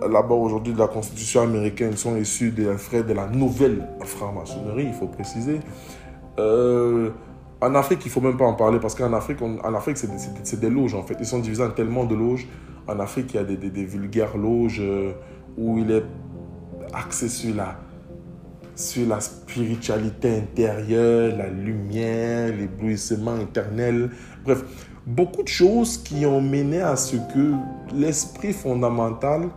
là-bas 0.01 0.35
aujourd'hui 0.35 0.73
de 0.73 0.79
la 0.79 0.89
Constitution 0.89 1.43
américaine 1.43 1.97
sont 1.97 2.17
issus 2.17 2.51
des 2.51 2.77
frais 2.77 3.03
de 3.03 3.13
la 3.13 3.27
nouvelle 3.29 3.89
franc-maçonnerie, 4.01 4.87
il 4.89 4.93
faut 4.93 5.07
préciser. 5.07 5.61
Euh, 6.39 7.11
en 7.61 7.75
Afrique, 7.75 8.01
il 8.05 8.09
ne 8.09 8.12
faut 8.12 8.21
même 8.21 8.37
pas 8.37 8.45
en 8.45 8.55
parler 8.55 8.79
parce 8.79 8.95
qu'en 8.95 9.12
Afrique, 9.12 9.38
Afrique 9.62 9.97
c'est 9.97 10.61
des, 10.61 10.71
loges 10.71 10.95
en 10.95 11.03
fait. 11.03 11.17
Ils 11.21 11.27
sont 11.27 11.38
divisés 11.38 11.62
en 11.62 11.71
tellement 11.71 12.05
de 12.05 12.14
loges. 12.14 12.47
En 12.87 12.99
Afrique, 13.01 13.33
il 13.33 13.37
y 13.37 13.40
a 13.40 13.45
des, 13.45 13.57
des, 13.57 13.85
vulgaires 13.85 14.37
loges 14.37 14.81
euh, 14.81 15.12
où 15.57 15.79
il 15.79 15.90
est 15.90 16.05
axé 16.93 17.29
sur 17.29 17.55
la, 17.55 17.79
sur 18.75 19.09
la 19.09 19.21
spiritualité 19.21 20.37
intérieure, 20.37 21.37
la 21.37 21.49
lumière, 21.49 22.55
l'éblouissement 22.55 23.38
éternel. 23.38 24.11
Bref, 24.45 24.64
beaucoup 25.07 25.43
de 25.43 25.49
choses 25.49 25.99
qui 25.99 26.27
ont 26.27 26.40
mené 26.40 26.81
à 26.81 26.97
ce 26.97 27.17
que 27.17 27.53
l'esprit 27.95 28.53
fondamental 28.53 29.49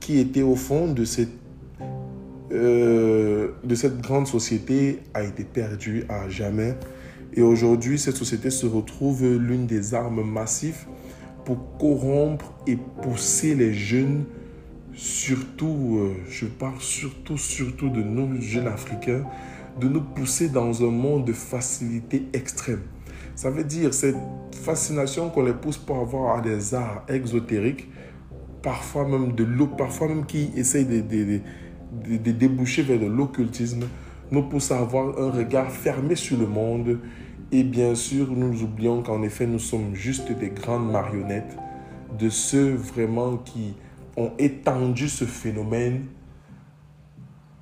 qui 0.00 0.18
était 0.18 0.42
au 0.42 0.56
fond 0.56 0.92
de 0.92 1.04
cette 1.04 1.43
euh, 2.54 3.48
de 3.64 3.74
cette 3.74 4.00
grande 4.00 4.26
société 4.26 5.00
a 5.12 5.24
été 5.24 5.44
perdue 5.44 6.04
à 6.08 6.28
jamais. 6.28 6.76
Et 7.34 7.42
aujourd'hui, 7.42 7.98
cette 7.98 8.16
société 8.16 8.50
se 8.50 8.66
retrouve 8.66 9.24
l'une 9.36 9.66
des 9.66 9.94
armes 9.94 10.22
massives 10.22 10.86
pour 11.44 11.76
corrompre 11.78 12.52
et 12.66 12.78
pousser 13.02 13.54
les 13.54 13.74
jeunes, 13.74 14.24
surtout, 14.94 15.98
euh, 15.98 16.14
je 16.28 16.46
parle 16.46 16.80
surtout, 16.80 17.36
surtout 17.36 17.90
de 17.90 18.02
nos 18.02 18.40
jeunes 18.40 18.68
Africains, 18.68 19.24
de 19.80 19.88
nous 19.88 20.00
pousser 20.00 20.48
dans 20.48 20.82
un 20.82 20.90
monde 20.90 21.24
de 21.26 21.32
facilité 21.32 22.26
extrême. 22.32 22.82
Ça 23.34 23.50
veut 23.50 23.64
dire 23.64 23.92
cette 23.92 24.16
fascination 24.52 25.28
qu'on 25.28 25.44
les 25.44 25.52
pousse 25.52 25.76
pour 25.76 25.98
avoir 25.98 26.40
des 26.40 26.74
arts 26.74 27.04
exotériques, 27.08 27.88
parfois 28.62 29.06
même 29.06 29.32
de 29.32 29.42
l'eau, 29.42 29.66
parfois 29.66 30.08
même 30.08 30.24
qui 30.24 30.50
essayent 30.56 30.86
de, 30.86 31.40
déboucher 32.18 32.82
vers 32.82 32.98
de 32.98 33.06
l'occultisme 33.06 33.84
nous 34.30 34.42
pousse 34.42 34.70
à 34.70 34.78
avoir 34.78 35.18
un 35.18 35.30
regard 35.30 35.70
fermé 35.70 36.16
sur 36.16 36.38
le 36.38 36.46
monde. 36.46 36.98
Et 37.52 37.62
bien 37.62 37.94
sûr, 37.94 38.32
nous 38.32 38.62
oublions 38.62 39.02
qu'en 39.02 39.22
effet, 39.22 39.46
nous 39.46 39.58
sommes 39.58 39.94
juste 39.94 40.32
des 40.32 40.50
grandes 40.50 40.90
marionnettes 40.90 41.56
de 42.18 42.28
ceux 42.28 42.74
vraiment 42.74 43.36
qui 43.36 43.74
ont 44.16 44.32
étendu 44.38 45.08
ce 45.08 45.24
phénomène 45.24 46.06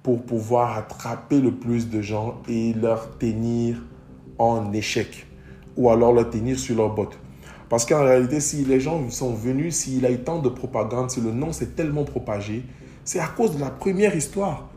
pour 0.03 0.23
pouvoir 0.23 0.77
attraper 0.77 1.41
le 1.41 1.53
plus 1.53 1.89
de 1.89 2.03
gens 2.03 2.43
et 2.49 2.73
leur 2.75 3.17
tenir 3.19 3.83
en 4.39 4.73
échec 4.73 5.27
ou 5.77 5.91
alors 5.91 6.13
leur 6.13 6.29
tenir 6.29 6.59
sur 6.59 6.77
leurs 6.77 6.95
bottes. 6.95 7.19
Parce 7.69 7.87
qu'en 7.87 8.03
réalité, 8.03 8.41
si 8.41 8.65
les 8.65 8.81
gens 8.81 9.09
sont 9.09 9.33
venus, 9.33 9.77
s'il 9.77 10.05
a 10.05 10.11
eu 10.11 10.19
tant 10.19 10.41
de 10.41 10.51
propagande, 10.51 11.11
si 11.11 11.21
le 11.21 11.33
nom 11.33 11.53
s'est 11.53 11.69
tellement 11.69 12.05
propagé, 12.05 12.65
c'est 13.05 13.19
à 13.19 13.27
cause 13.29 13.57
de 13.57 13.61
la 13.61 13.71
première 13.71 14.15
histoire. 14.17 14.69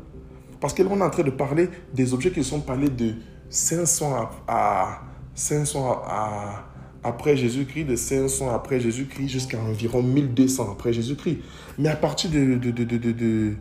Parce 0.59 0.73
que 0.73 0.83
là, 0.83 0.89
on 0.91 0.99
est 0.99 1.03
en 1.03 1.09
train 1.09 1.23
de 1.23 1.31
parler 1.31 1.69
des 1.93 2.13
objets 2.13 2.31
qui 2.31 2.43
sont 2.43 2.61
parlés 2.61 2.89
de 2.89 3.13
500 3.49 4.29
à, 4.47 5.01
500 5.35 6.01
à, 6.07 6.65
après 7.03 7.37
Jésus-Christ, 7.37 7.85
de 7.85 7.95
500 7.95 8.53
après 8.53 8.79
Jésus-Christ 8.79 9.27
jusqu'à 9.27 9.59
environ 9.59 10.01
1200 10.01 10.71
après 10.71 10.93
Jésus-Christ. 10.93 11.37
Mais 11.77 11.89
à 11.89 11.95
partir 11.95 12.31
de, 12.31 12.55
de, 12.55 12.71
de, 12.71 12.83
de, 12.83 13.53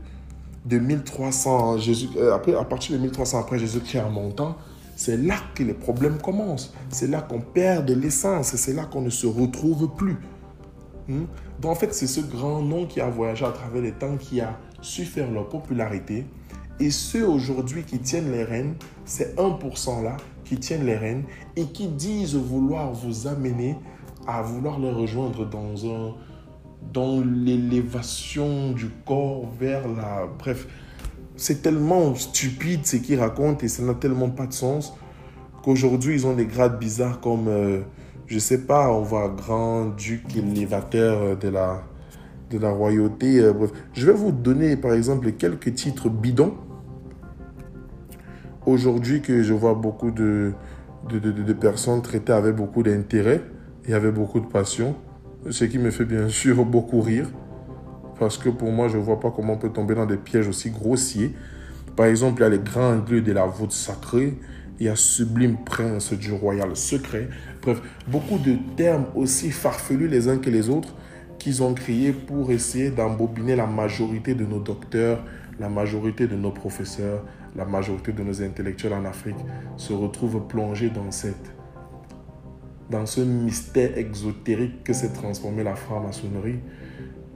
de 0.65 0.79
1300, 0.79 1.79
Jésus, 1.79 2.09
euh, 2.17 2.35
après, 2.35 2.55
à 2.55 2.65
partir 2.65 2.97
de 2.97 3.03
1300 3.03 3.41
après 3.41 3.59
Jésus-Christ 3.59 4.01
en 4.01 4.11
montant, 4.11 4.57
c'est 4.97 5.17
là 5.17 5.37
que 5.55 5.63
les 5.63 5.75
problèmes 5.75 6.19
commencent. 6.19 6.73
C'est 6.89 7.09
là 7.09 7.21
qu'on 7.21 7.41
perd 7.41 7.87
de 7.87 7.95
l'essence. 7.95 8.55
C'est 8.55 8.73
là 8.73 8.85
qu'on 8.85 9.03
ne 9.03 9.11
se 9.11 9.27
retrouve 9.27 9.95
plus. 9.97 10.17
Hmm? 11.09 11.25
Donc 11.61 11.73
en 11.73 11.75
fait, 11.75 11.95
c'est 11.95 12.07
ce 12.07 12.21
grand 12.21 12.63
nom 12.63 12.87
qui 12.87 13.01
a 13.01 13.09
voyagé 13.09 13.45
à 13.45 13.53
travers 13.53 13.83
les 13.83 13.93
temps 13.93 14.17
qui 14.17 14.41
a 14.41 14.59
su 14.81 15.05
faire 15.05 15.31
leur 15.31 15.49
popularité. 15.49 16.27
Et 16.81 16.91
ceux 16.91 17.27
aujourd'hui 17.27 17.83
qui 17.83 17.99
tiennent 17.99 18.33
les 18.33 18.45
rênes, 18.45 18.75
c'est 19.05 19.37
1% 19.37 20.03
là 20.03 20.17
qui 20.45 20.57
tiennent 20.59 20.85
les 20.85 20.97
rênes 20.97 21.25
et 21.57 21.67
qui 21.67 21.89
disent 21.89 22.35
vouloir 22.35 22.93
vous 22.93 23.27
amener 23.27 23.77
à 24.27 24.43
vouloir 24.43 24.79
les 24.79 24.91
rejoindre 24.91 25.49
dans 25.49 25.87
un 25.87 26.15
dans 26.93 27.21
l'élévation 27.21 28.73
du 28.73 28.91
corps 29.07 29.49
vers 29.59 29.89
la 29.89 30.27
bref 30.39 30.69
c'est 31.37 31.63
tellement 31.63 32.15
stupide 32.15 32.87
ce 32.87 32.97
qu'ils 32.97 33.19
racontent 33.19 33.65
et 33.65 33.69
ça 33.69 33.83
n'a 33.83 33.95
tellement 33.95 34.29
pas 34.29 34.47
de 34.47 34.53
sens 34.53 34.95
qu'aujourd'hui 35.65 36.15
ils 36.15 36.27
ont 36.27 36.35
des 36.35 36.47
grades 36.47 36.79
bizarres 36.79 37.21
comme, 37.21 37.49
euh, 37.49 37.81
je 38.27 38.39
sais 38.39 38.63
pas, 38.63 38.91
on 38.91 39.03
voit 39.03 39.29
grand 39.29 39.87
duc 39.87 40.37
élévateur 40.37 41.37
de 41.37 41.49
la, 41.49 41.83
de 42.51 42.59
la 42.59 42.71
royauté. 42.71 43.41
Euh, 43.41 43.53
bref. 43.53 43.71
Je 43.93 44.07
vais 44.07 44.13
vous 44.13 44.33
donner 44.33 44.77
par 44.77 44.93
exemple 44.93 45.31
quelques 45.33 45.75
titres 45.75 46.09
bidons. 46.09 46.55
Aujourd'hui 48.67 49.21
que 49.21 49.43
je 49.43 49.53
vois 49.53 49.75
beaucoup 49.75 50.11
de, 50.11 50.53
de, 51.11 51.19
de, 51.19 51.53
personnes 51.53 52.01
traitées 52.01 52.33
avec 52.33 52.57
beaucoup 52.57 52.83
d'intérêt 52.83 53.43
et 53.87 53.93
avec 53.93 54.15
beaucoup 54.15 54.41
de 54.41 54.47
passion, 54.47 54.95
ce 55.51 55.67
qui 55.67 55.79
me 55.79 55.91
fait 55.91 56.07
bien 56.07 56.29
sûr 56.29 56.65
beaucoup 56.65 57.03
rire. 57.03 57.29
Parce 58.19 58.39
que 58.39 58.49
pour 58.49 58.71
moi, 58.71 58.89
je 58.89 58.97
ne 58.97 59.03
vois 59.03 59.21
pas 59.21 59.31
comment 59.31 59.55
on 59.55 59.59
peut 59.59 59.71
tomber 59.71 59.95
dans 59.95 60.07
des 60.07 60.17
pièges 60.17 60.49
aussi 60.49 60.71
grossiers. 60.71 61.35
Par 61.97 62.07
exemple, 62.07 62.41
il 62.41 62.45
y 62.45 62.47
a 62.47 62.49
les 62.49 62.59
grands 62.59 62.95
lieux 63.09 63.21
de 63.21 63.33
la 63.33 63.45
voûte 63.45 63.73
sacrée. 63.73 64.39
Il 64.81 64.87
y 64.87 64.89
a 64.89 64.97
sublime 64.97 65.57
prince 65.65 66.13
du 66.13 66.33
royal 66.33 66.77
secret. 66.77 67.29
Bref, 67.63 67.81
beaucoup 68.09 68.39
de 68.39 68.57
termes 68.77 69.07
aussi 69.15 69.51
farfelus 69.51 70.09
les 70.09 70.29
uns 70.29 70.39
que 70.39 70.51
les 70.51 70.69
autres 70.69 70.95
qu'ils 71.39 71.63
ont 71.63 71.75
créés 71.75 72.13
pour 72.13 72.51
essayer 72.51 72.91
d'embobiner 72.91 73.57
la 73.57 73.67
majorité 73.67 74.35
de 74.35 74.45
nos 74.45 74.61
docteurs, 74.61 75.23
la 75.61 75.69
majorité 75.69 76.27
de 76.27 76.37
nos 76.37 76.51
professeurs, 76.51 77.25
la 77.55 77.65
majorité 77.65 78.13
de 78.13 78.23
nos 78.23 78.43
intellectuels 78.43 78.95
en 78.95 79.05
Afrique 79.05 79.37
se 79.77 79.93
retrouvent 79.93 80.47
plongés 80.47 80.91
dans 80.91 81.11
cette 81.11 81.53
dans 82.91 83.07
ce 83.07 83.23
mystère 83.23 83.97
exotérique 83.97 84.85
que 84.85 84.93
s'est 84.93 85.13
transformé 85.13 85.63
la 85.63 85.75
franc-maçonnerie 85.75 86.61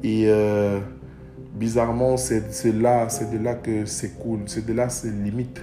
et 0.03 0.24
euh, 0.27 0.79
bizarrement, 1.55 2.16
c'est 2.16 2.70
de 2.72 2.83
là 2.83 3.55
que 3.55 3.85
c'est 3.85 4.18
cool, 4.18 4.40
c'est 4.46 4.64
de 4.64 4.72
là 4.72 4.88
c'est 4.88 5.11
limite 5.11 5.61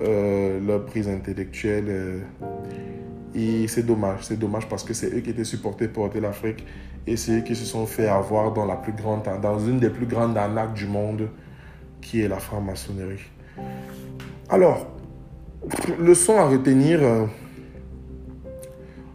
euh, 0.00 0.60
leur 0.64 0.84
prise 0.84 1.08
intellectuelle. 1.08 1.86
Euh, 1.88 2.20
et 3.34 3.68
c'est 3.68 3.84
dommage, 3.84 4.20
c'est 4.22 4.38
dommage 4.38 4.68
parce 4.68 4.82
que 4.82 4.94
c'est 4.94 5.14
eux 5.14 5.20
qui 5.20 5.30
étaient 5.30 5.44
supportés 5.44 5.86
pour 5.86 6.10
l'Afrique 6.20 6.64
et 7.06 7.16
c'est 7.16 7.38
eux 7.38 7.40
qui 7.42 7.54
se 7.54 7.64
sont 7.64 7.86
fait 7.86 8.08
avoir 8.08 8.52
dans 8.52 8.64
la 8.64 8.76
plus 8.76 8.92
grande, 8.92 9.22
dans 9.42 9.58
une 9.58 9.78
des 9.78 9.90
plus 9.90 10.06
grandes 10.06 10.36
arnaques 10.36 10.74
du 10.74 10.86
monde, 10.86 11.28
qui 12.00 12.22
est 12.22 12.28
la 12.28 12.38
franc-maçonnerie. 12.38 13.30
Alors, 14.48 14.86
leçons 16.00 16.38
à 16.38 16.48
retenir. 16.48 17.00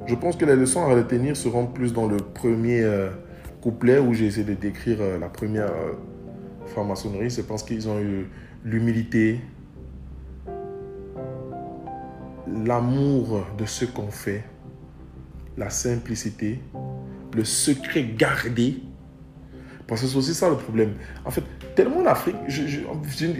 je 0.06 0.15
pense 0.15 0.36
que 0.36 0.46
les 0.46 0.56
leçons 0.56 0.84
à 0.84 0.93
retenir 0.93 1.36
seront 1.36 1.65
plus 1.65 1.91
dans 1.93 2.08
le 2.08 2.17
premier 2.17 2.84
couplet 3.63 3.98
où 3.98 4.13
j'ai 4.13 4.26
essayé 4.26 4.46
de 4.46 4.56
décrire 4.56 4.98
euh, 5.00 5.17
la 5.17 5.30
première 5.30 5.72
euh, 5.72 5.93
franc-maçonnerie, 6.65 7.32
c'est 7.32 7.48
parce 7.48 7.63
qu'ils 7.63 7.88
ont 7.88 7.98
eu 7.98 8.28
l'humilité, 8.65 9.39
l'amour 12.47 13.45
de 13.58 13.65
ce 13.65 13.86
qu'on 13.86 14.12
fait, 14.12 14.43
la 15.58 15.69
simplicité, 15.69 16.60
le 17.34 17.43
secret 17.43 18.03
gardé. 18.17 18.82
Parce 19.88 20.01
que 20.01 20.08
c'est 20.08 20.17
aussi 20.17 20.34
ça 20.34 20.49
le 20.49 20.56
problème. 20.56 20.93
En 21.25 21.32
fait, 21.32 21.43
tellement 21.75 22.01
l'Afrique, 22.01 22.36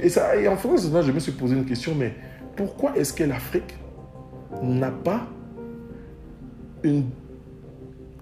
et, 0.01 0.09
ça, 0.09 0.35
et 0.35 0.47
en 0.47 0.57
France, 0.57 0.89
je 0.91 1.11
me 1.11 1.19
suis 1.19 1.31
posé 1.31 1.55
une 1.55 1.65
question, 1.65 1.95
mais 1.95 2.13
pourquoi 2.55 2.95
est-ce 2.97 3.13
que 3.13 3.23
l'Afrique 3.23 3.75
n'a 4.61 4.91
pas 4.91 5.27
une 6.83 7.09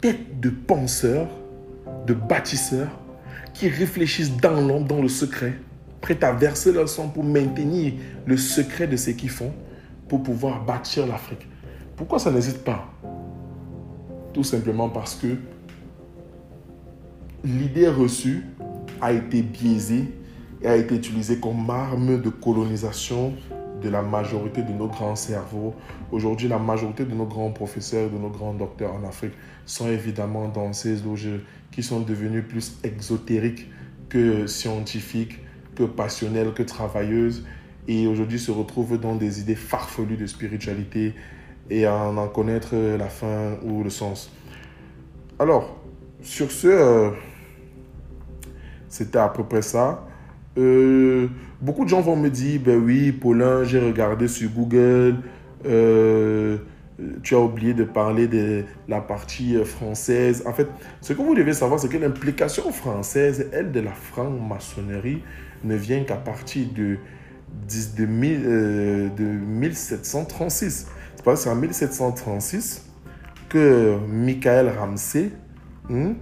tête 0.02 0.39
de 0.39 0.50
penseur 0.50 1.28
de 2.06 2.13
bâtisseurs 2.13 3.00
qui 3.54 3.67
réfléchissent 3.67 4.38
dans 4.38 4.60
l'ombre, 4.60 4.88
dans 4.88 5.02
le 5.02 5.10
secret, 5.10 5.54
prêts 6.00 6.24
à 6.24 6.32
verser 6.32 6.72
leur 6.72 6.89
sang 6.89 7.10
pour 7.10 7.24
maintenir 7.24 7.94
le 8.26 8.38
secret 8.38 8.88
de 8.88 8.96
ce 8.96 9.12
qu'ils 9.12 9.30
font, 9.30 9.54
pour 10.12 10.24
pouvoir 10.24 10.65
bâtir 10.65 11.08
l'Afrique. 11.08 11.47
Pourquoi 11.95 12.19
ça 12.19 12.32
n'hésite 12.32 12.65
pas? 12.65 12.91
Tout 14.34 14.43
simplement 14.43 14.89
parce 14.89 15.15
que 15.15 15.38
l'idée 17.45 17.88
reçue 17.88 18.43
a 19.00 19.13
été 19.13 19.41
biaisée 19.41 20.13
et 20.62 20.67
a 20.67 20.76
été 20.76 20.95
utilisée 20.95 21.38
comme 21.39 21.69
arme 21.69 22.21
de 22.21 22.28
colonisation 22.28 23.32
de 23.82 23.88
la 23.88 24.02
majorité 24.02 24.63
de 24.63 24.74
nos 24.74 24.88
grands 24.88 25.15
cerveaux. 25.15 25.74
Aujourd'hui, 26.12 26.50
la 26.50 26.60
majorité 26.60 27.06
de 27.06 27.15
nos 27.15 27.26
grands 27.26 27.52
professeurs, 27.52 28.10
de 28.10 28.17
nos 28.17 28.30
grands 28.30 28.54
docteurs 28.54 28.93
en 28.93 29.08
Afrique 29.08 29.32
sont 29.65 29.88
évidemment 29.88 30.50
dans 30.50 30.74
ces 30.74 30.97
loges 30.97 31.39
qui 31.71 31.84
sont 31.84 32.02
devenues 32.02 32.43
plus 32.43 32.80
exotériques 32.84 33.69
que 34.10 34.45
scientifiques, 34.45 35.39
que 35.74 35.84
passionnelles, 35.84 36.52
que 36.54 36.63
travailleuses. 36.63 37.45
Et 37.88 38.08
aujourd'hui 38.08 38.39
se 38.39 38.52
retrouvent 38.52 39.00
dans 39.00 39.15
des 39.15 39.39
idées 39.39 39.56
farfelues 39.56 40.17
de 40.17 40.26
spiritualité 40.26 41.13
et 41.70 41.86
à 41.86 41.96
en 41.96 42.28
connaître 42.28 42.76
la 42.76 43.10
fin 43.10 43.58
ou 43.63 43.84
le 43.84 43.89
sens. 43.89 44.32
Alors, 45.39 45.78
sur 46.22 46.52
ce, 46.52 46.67
euh, 46.67 47.10
c'était 48.88 49.20
à 49.20 49.30
peu 49.30 49.44
près 49.44 49.62
ça. 49.62 50.06
Euh, 50.58 51.28
beaucoup 51.62 51.86
de 51.86 51.89
gens 51.89 52.02
vont 52.02 52.15
me 52.15 52.30
dire, 52.30 52.62
ben 52.63 52.78
oui, 52.78 53.12
Paulin, 53.12 53.63
j'ai 53.63 53.80
regardé 53.80 54.28
sur 54.28 54.50
Google, 54.50 55.17
euh, 55.65 56.58
tu 57.24 57.36
as 57.36 57.39
oublié 57.39 57.74
de 57.74 57.84
parler 57.84 58.28
de 58.28 58.63
la 58.88 59.02
partie 59.02 59.56
euh, 59.56 59.63
française. 59.63 60.44
En 60.46 60.54
fait, 60.54 60.67
ce 61.00 61.13
que 61.13 61.22
vous 61.22 61.36
devez 61.36 61.54
savoir, 61.54 61.80
c'est 61.80 61.89
que 61.89 61.98
l'implication 61.98 62.72
française, 62.72 63.50
elle, 63.54 63.72
de 63.72 63.80
la 63.80 63.94
franc-maçonnerie, 63.94 65.24
ne 65.63 65.76
vient 65.76 66.04
qu'à 66.04 66.15
partir 66.15 66.67
de, 66.76 66.98
de, 67.98 69.10
de 69.16 69.24
1736. 69.24 70.88
C'est 71.16 71.24
parce 71.24 71.48
en 71.48 71.56
1736 71.56 72.86
que 73.50 73.98
Michael 74.08 74.70
Ramsey 74.70 75.32
hein, 75.90 76.14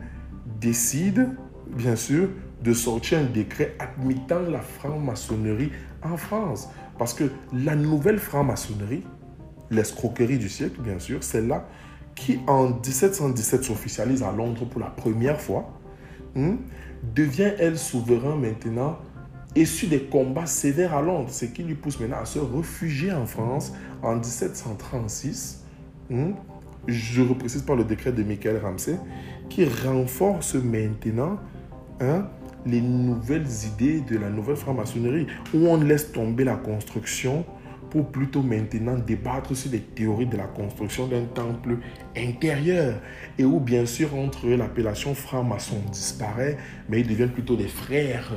décide, 0.59 1.29
bien 1.67 1.95
sûr, 1.95 2.29
de 2.63 2.73
sortir 2.73 3.19
un 3.19 3.23
décret 3.23 3.75
admettant 3.79 4.41
la 4.41 4.59
franc-maçonnerie 4.59 5.71
en 6.03 6.17
France. 6.17 6.69
Parce 6.97 7.13
que 7.13 7.25
la 7.53 7.75
nouvelle 7.75 8.19
franc-maçonnerie, 8.19 9.03
l'escroquerie 9.71 10.37
du 10.37 10.49
siècle, 10.49 10.81
bien 10.81 10.99
sûr, 10.99 11.23
c'est 11.23 11.41
là 11.41 11.67
qui 12.15 12.39
en 12.47 12.67
1717 12.69 13.63
s'officialise 13.63 14.23
à 14.23 14.31
Londres 14.31 14.65
pour 14.65 14.81
la 14.81 14.89
première 14.89 15.39
fois, 15.39 15.69
hmm, 16.35 16.55
devient 17.15 17.53
elle 17.57 17.77
souverain 17.77 18.35
maintenant, 18.35 18.99
issu 19.55 19.87
des 19.87 20.01
combats 20.01 20.45
sévères 20.45 20.95
à 20.95 21.01
Londres, 21.01 21.29
ce 21.29 21.45
qui 21.45 21.63
lui 21.63 21.75
pousse 21.75 21.99
maintenant 21.99 22.21
à 22.21 22.25
se 22.25 22.39
réfugier 22.39 23.11
en 23.11 23.25
France 23.25 23.73
en 24.01 24.15
1736. 24.15 25.65
Hmm, 26.09 26.31
je 26.87 27.21
reprécise 27.21 27.61
par 27.61 27.75
le 27.75 27.83
décret 27.83 28.11
de 28.11 28.23
Michael 28.23 28.57
Ramsey, 28.57 28.97
qui 29.49 29.65
renforce 29.65 30.55
maintenant 30.55 31.39
hein, 31.99 32.27
les 32.65 32.81
nouvelles 32.81 33.47
idées 33.67 34.01
de 34.01 34.17
la 34.17 34.29
nouvelle 34.29 34.55
franc-maçonnerie, 34.55 35.27
où 35.53 35.67
on 35.67 35.77
laisse 35.81 36.11
tomber 36.11 36.43
la 36.43 36.55
construction 36.55 37.45
pour 37.89 38.11
plutôt 38.11 38.43
maintenant 38.43 38.97
débattre 38.97 39.55
sur 39.55 39.71
les 39.71 39.79
théories 39.79 40.27
de 40.27 40.37
la 40.37 40.45
construction 40.45 41.07
d'un 41.07 41.25
temple 41.25 41.77
intérieur 42.15 42.95
et 43.39 43.45
où 43.45 43.59
bien 43.59 43.87
sûr 43.87 44.15
entre 44.15 44.47
l'appellation 44.47 45.15
franc-maçon 45.15 45.77
disparaît, 45.91 46.57
mais 46.87 47.01
ils 47.01 47.07
deviennent 47.07 47.31
plutôt 47.31 47.55
des 47.55 47.67
frères 47.67 48.31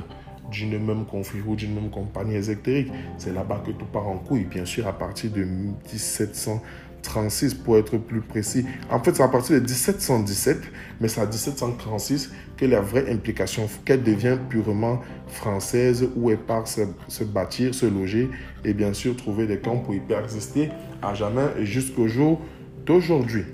d'une 0.52 0.78
même 0.78 1.04
conflit 1.04 1.40
ou 1.44 1.56
d'une 1.56 1.74
même 1.74 1.90
compagnie 1.90 2.36
électrique. 2.36 2.92
C'est 3.18 3.32
là-bas 3.32 3.60
que 3.66 3.72
tout 3.72 3.86
part 3.86 4.06
en 4.06 4.18
couille, 4.18 4.44
bien 4.44 4.64
sûr, 4.64 4.86
à 4.86 4.92
partir 4.92 5.32
de 5.32 5.42
1736 5.42 7.54
pour 7.54 7.78
être 7.78 7.98
plus 7.98 8.20
précis. 8.20 8.64
En 8.90 9.00
fait, 9.00 9.16
c'est 9.16 9.22
à 9.22 9.28
partir 9.28 9.56
de 9.56 9.60
1717, 9.60 10.58
mais 11.00 11.08
c'est 11.08 11.20
à 11.20 11.26
1736 11.26 12.30
que 12.56 12.66
la 12.66 12.80
vraie 12.80 13.10
implication, 13.10 13.68
qu'elle 13.84 14.04
devient 14.04 14.38
purement 14.48 15.00
française, 15.26 16.08
où 16.14 16.30
elle 16.30 16.38
part 16.38 16.68
se, 16.68 16.82
se, 17.08 17.24
bâtir, 17.24 17.74
se 17.74 17.86
loger 17.86 18.30
et 18.64 18.74
bien 18.74 18.92
sûr 18.92 19.16
trouver 19.16 19.46
des 19.46 19.58
camps 19.58 19.78
pour 19.78 19.94
y 19.94 20.00
persister 20.00 20.68
à 21.00 21.14
jamais 21.14 21.46
et 21.58 21.66
jusqu'au 21.66 22.06
jour 22.06 22.40
d'aujourd'hui. 22.86 23.44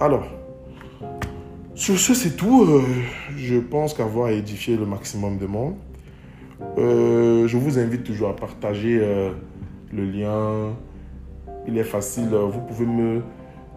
Alors, 0.00 0.26
sur 1.74 1.98
ce, 1.98 2.14
c'est 2.14 2.36
tout. 2.36 2.64
Euh, 2.64 2.82
je 3.36 3.56
pense 3.56 3.94
qu'avoir 3.94 4.28
édifié 4.28 4.76
le 4.76 4.84
maximum 4.84 5.38
de 5.38 5.46
monde. 5.46 5.76
Euh, 6.78 7.46
je 7.46 7.56
vous 7.56 7.78
invite 7.78 8.04
toujours 8.04 8.30
à 8.30 8.36
partager 8.36 8.98
euh, 9.00 9.30
le 9.92 10.04
lien. 10.04 10.74
Il 11.66 11.78
est 11.78 11.84
facile. 11.84 12.28
Vous 12.30 12.60
pouvez 12.60 12.86
me. 12.86 13.22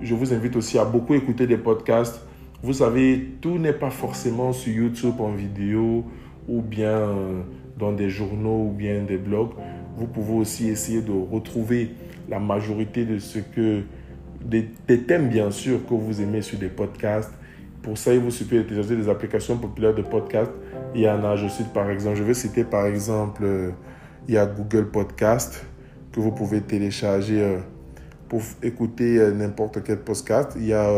Je 0.02 0.14
vous 0.14 0.34
invite 0.34 0.56
aussi 0.56 0.78
à 0.78 0.86
beaucoup 0.86 1.14
écouter 1.14 1.48
des 1.48 1.58
podcasts. 1.58 2.22
Vous 2.64 2.74
savez, 2.74 3.34
tout 3.42 3.58
n'est 3.58 3.74
pas 3.74 3.92
forcément 3.92 4.54
sur 4.54 4.74
YouTube 4.74 5.20
en 5.20 5.32
vidéo 5.32 6.04
ou 6.48 6.62
bien 6.62 7.10
dans 7.78 7.92
des 7.92 8.10
journaux 8.10 8.68
ou 8.68 8.72
bien 8.72 9.04
des 9.04 9.18
blogs. 9.18 9.52
Vous 9.98 10.08
pouvez 10.08 10.34
aussi 10.34 10.70
essayer 10.70 11.02
de 11.02 11.12
retrouver 11.12 11.92
la 12.28 12.40
majorité 12.40 13.06
de 13.06 13.20
ce 13.20 13.40
que 13.40 13.84
des, 14.44 14.70
des 14.88 15.02
thèmes 15.02 15.30
bien 15.30 15.52
sûr 15.52 15.86
que 15.88 15.94
vous 15.94 16.22
aimez 16.22 16.42
sur 16.42 16.58
des 16.58 16.68
podcasts 16.68 17.32
pour 17.86 18.00
ça, 18.00 18.16
il 18.16 18.20
vous 18.20 18.32
suffit 18.32 18.58
d'utiliser 18.58 18.96
des 18.96 19.08
applications 19.08 19.60
populaires 19.60 19.94
de 19.94 20.02
podcast. 20.02 20.50
Il 20.96 21.02
y 21.02 21.08
en 21.08 21.24
a, 21.24 21.36
je 21.36 21.48
cite 21.48 21.72
par 21.72 21.88
exemple, 21.92 22.18
je 22.18 22.24
vais 22.24 22.34
citer 22.34 22.64
par 22.64 22.88
exemple, 22.88 23.44
euh, 23.44 23.70
il 24.28 24.34
y 24.34 24.38
a 24.40 24.48
Google 24.48 24.88
Podcast 24.88 25.64
que 26.12 26.20
vous 26.20 26.32
pouvez 26.32 26.62
télécharger 26.62 27.44
euh, 27.44 27.60
pour 28.28 28.42
écouter 28.64 29.20
euh, 29.20 29.32
n'importe 29.32 29.84
quel 29.84 30.00
podcast. 30.00 30.54
Il 30.56 30.66
y 30.66 30.74
a 30.74 30.90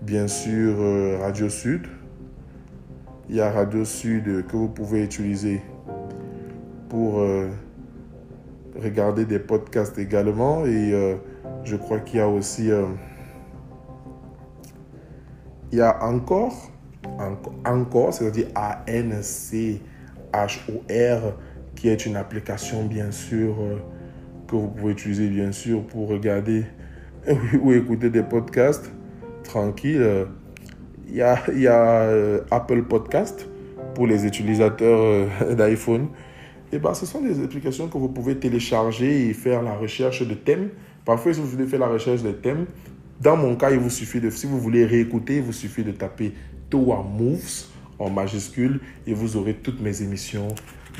bien 0.00 0.26
sûr 0.26 0.76
Radio 1.20 1.50
Sud. 1.50 1.82
Il 3.28 3.36
y 3.36 3.42
a 3.42 3.50
Radio 3.50 3.84
Sud 3.84 4.46
que 4.46 4.56
vous 4.56 4.68
pouvez 4.68 5.04
utiliser 5.04 5.60
pour 6.88 7.22
regarder 8.82 9.26
des 9.26 9.38
podcasts 9.38 9.98
également. 9.98 10.64
Et 10.64 11.16
je 11.64 11.76
crois 11.76 12.00
qu'il 12.00 12.18
y 12.18 12.22
a 12.22 12.28
aussi 12.28 12.70
il 15.74 15.78
y 15.78 15.82
a 15.82 16.04
encore, 16.04 16.70
encore, 17.66 18.14
c'est-à-dire 18.14 18.46
A-N-C-H-O-R, 18.54 19.82
qui 21.74 21.88
est 21.88 22.06
une 22.06 22.14
application, 22.14 22.84
bien 22.84 23.10
sûr, 23.10 23.56
euh, 23.60 23.78
que 24.46 24.54
vous 24.54 24.68
pouvez 24.68 24.92
utiliser, 24.92 25.26
bien 25.26 25.50
sûr, 25.50 25.84
pour 25.84 26.06
regarder 26.10 26.64
ou 27.60 27.72
écouter 27.72 28.08
des 28.08 28.22
podcasts 28.22 28.92
tranquille. 29.42 30.26
Il 31.08 31.16
y 31.16 31.22
a, 31.22 31.42
euh, 31.48 32.42
Apple 32.52 32.84
Podcast 32.84 33.48
pour 33.96 34.06
les 34.06 34.24
utilisateurs 34.24 35.00
euh, 35.00 35.54
d'iPhone. 35.56 36.06
Et 36.72 36.78
ben, 36.78 36.94
ce 36.94 37.04
sont 37.04 37.20
des 37.20 37.42
applications 37.42 37.88
que 37.88 37.98
vous 37.98 38.10
pouvez 38.10 38.36
télécharger 38.36 39.28
et 39.28 39.32
faire 39.32 39.60
la 39.60 39.74
recherche 39.74 40.22
de 40.24 40.34
thèmes. 40.34 40.68
Parfois, 41.04 41.34
si 41.34 41.40
vous 41.40 41.48
voulez 41.48 41.66
faire 41.66 41.80
la 41.80 41.88
recherche 41.88 42.22
de 42.22 42.30
thèmes, 42.30 42.66
dans 43.20 43.36
mon 43.36 43.56
cas, 43.56 43.70
il 43.70 43.78
vous 43.78 43.90
suffit 43.90 44.20
de, 44.20 44.30
si 44.30 44.46
vous 44.46 44.60
voulez 44.60 44.84
réécouter, 44.84 45.36
il 45.36 45.42
vous 45.42 45.52
suffit 45.52 45.84
de 45.84 45.92
taper 45.92 46.32
Toa 46.70 47.02
Moves 47.02 47.66
en 47.98 48.10
majuscule 48.10 48.80
et 49.06 49.14
vous 49.14 49.36
aurez 49.36 49.54
toutes 49.54 49.80
mes 49.80 50.02
émissions, 50.02 50.48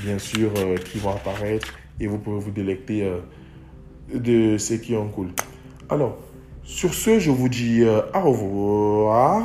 bien 0.03 0.19
sûr, 0.19 0.51
euh, 0.57 0.77
qui 0.77 0.99
vont 0.99 1.11
apparaître 1.11 1.75
et 2.01 2.07
vous 2.07 2.19
pouvez 2.19 2.39
vous 2.39 2.51
délecter 2.51 3.05
euh, 3.05 3.19
de 4.15 4.59
ce 4.59 4.75
qui 4.75 4.97
en 4.97 5.09
coule. 5.09 5.31
Alors, 5.89 6.19
sur 6.63 6.95
ce, 6.95 7.19
je 7.19 7.31
vous 7.31 7.49
dis 7.49 7.83
euh, 7.83 8.01
au 8.15 8.31
revoir. 8.31 9.43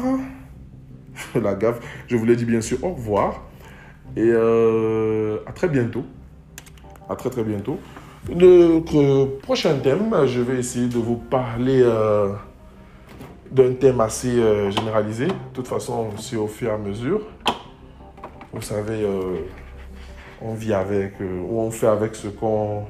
La 1.42 1.56
gaffe, 1.56 1.80
je 2.08 2.16
vous 2.16 2.26
l'ai 2.26 2.36
dit 2.36 2.46
bien 2.46 2.62
sûr 2.62 2.82
au 2.84 2.94
revoir 2.94 3.46
et 4.16 4.32
à 4.32 5.52
très 5.52 5.68
bientôt. 5.68 6.04
À 7.10 7.16
très 7.16 7.30
très 7.30 7.44
bientôt. 7.44 7.78
Notre 8.34 9.40
prochain 9.42 9.76
thème, 9.80 10.16
je 10.26 10.42
vais 10.42 10.60
essayer 10.60 10.88
de 10.88 10.98
vous 10.98 11.16
parler 11.18 11.84
d'un 13.52 13.74
thème 13.74 14.02
assez 14.02 14.40
euh, 14.40 14.70
généralisé. 14.72 15.28
De 15.28 15.34
toute 15.54 15.68
façon, 15.68 16.10
c'est 16.18 16.36
au 16.36 16.48
fur 16.48 16.70
et 16.70 16.74
à 16.74 16.78
mesure. 16.78 17.22
Vous 18.54 18.62
savez, 18.62 19.04
euh, 19.04 19.38
on 20.42 20.54
vit 20.54 20.74
avec, 20.74 21.14
euh, 21.22 21.42
ou 21.42 21.60
on 21.60 21.72
fait 21.72 21.88
avec 21.88 22.16
ce 22.16 22.28
qu'on 22.28 22.86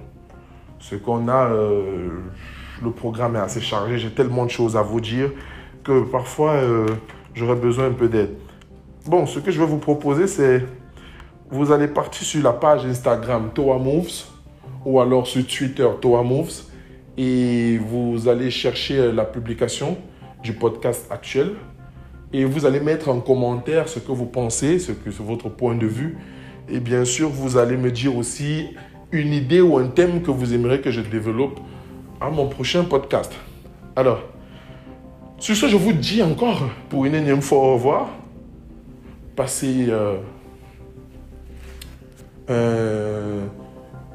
ce 0.79 0.95
qu'on 0.95 1.27
a. 1.27 1.49
le 1.49 2.91
programme 2.91 3.35
est 3.35 3.39
assez 3.39 3.59
chargé. 3.59 3.97
J'ai 3.97 4.11
tellement 4.11 4.45
de 4.45 4.49
choses 4.49 4.77
à 4.77 4.81
vous 4.81 5.01
dire 5.01 5.29
que 5.83 6.03
parfois, 6.03 6.55
j'aurais 7.33 7.57
besoin 7.57 7.87
un 7.87 7.91
peu 7.91 8.07
d'aide. 8.07 8.37
Bon, 9.05 9.25
ce 9.25 9.39
que 9.39 9.51
je 9.51 9.59
vais 9.59 9.65
vous 9.65 9.77
proposer, 9.77 10.25
c'est 10.27 10.65
vous 11.51 11.73
allez 11.73 11.89
partir 11.89 12.25
sur 12.25 12.41
la 12.41 12.53
page 12.53 12.85
Instagram 12.85 13.49
Toa 13.53 13.77
Moves 13.77 14.23
ou 14.85 15.01
alors 15.01 15.27
sur 15.27 15.45
Twitter 15.45 15.87
Toa 15.99 16.23
Moves 16.23 16.63
et 17.17 17.77
vous 17.77 18.29
allez 18.29 18.49
chercher 18.49 19.11
la 19.11 19.25
publication 19.25 19.97
du 20.43 20.53
podcast 20.53 21.07
actuel. 21.11 21.51
Et 22.31 22.45
vous 22.45 22.65
allez 22.65 22.79
mettre 22.79 23.09
en 23.09 23.19
commentaire 23.19 23.89
ce 23.89 23.99
que 23.99 24.11
vous 24.11 24.25
pensez, 24.25 24.79
ce 24.79 24.91
que 24.91 25.11
c'est 25.11 25.23
votre 25.23 25.49
point 25.49 25.75
de 25.75 25.87
vue. 25.87 26.17
Et 26.69 26.79
bien 26.79 27.05
sûr, 27.05 27.29
vous 27.29 27.57
allez 27.57 27.77
me 27.77 27.91
dire 27.91 28.15
aussi 28.15 28.67
une 29.11 29.33
idée 29.33 29.61
ou 29.61 29.77
un 29.77 29.87
thème 29.87 30.21
que 30.21 30.29
vous 30.29 30.53
aimeriez 30.53 30.81
que 30.81 30.91
je 30.91 31.01
développe 31.01 31.59
à 32.21 32.29
mon 32.29 32.47
prochain 32.47 32.83
podcast. 32.83 33.33
Alors, 33.95 34.21
sur 35.39 35.55
ce, 35.55 35.67
je 35.67 35.77
vous 35.77 35.93
dis 35.93 36.21
encore 36.21 36.69
pour 36.89 37.05
une 37.05 37.15
énième 37.15 37.41
fois 37.41 37.57
au 37.59 37.73
revoir. 37.73 38.09
Passez 39.35 39.87
euh, 39.89 40.17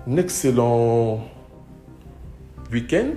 un 0.06 0.16
excellent 0.16 1.20
week-end 2.70 3.14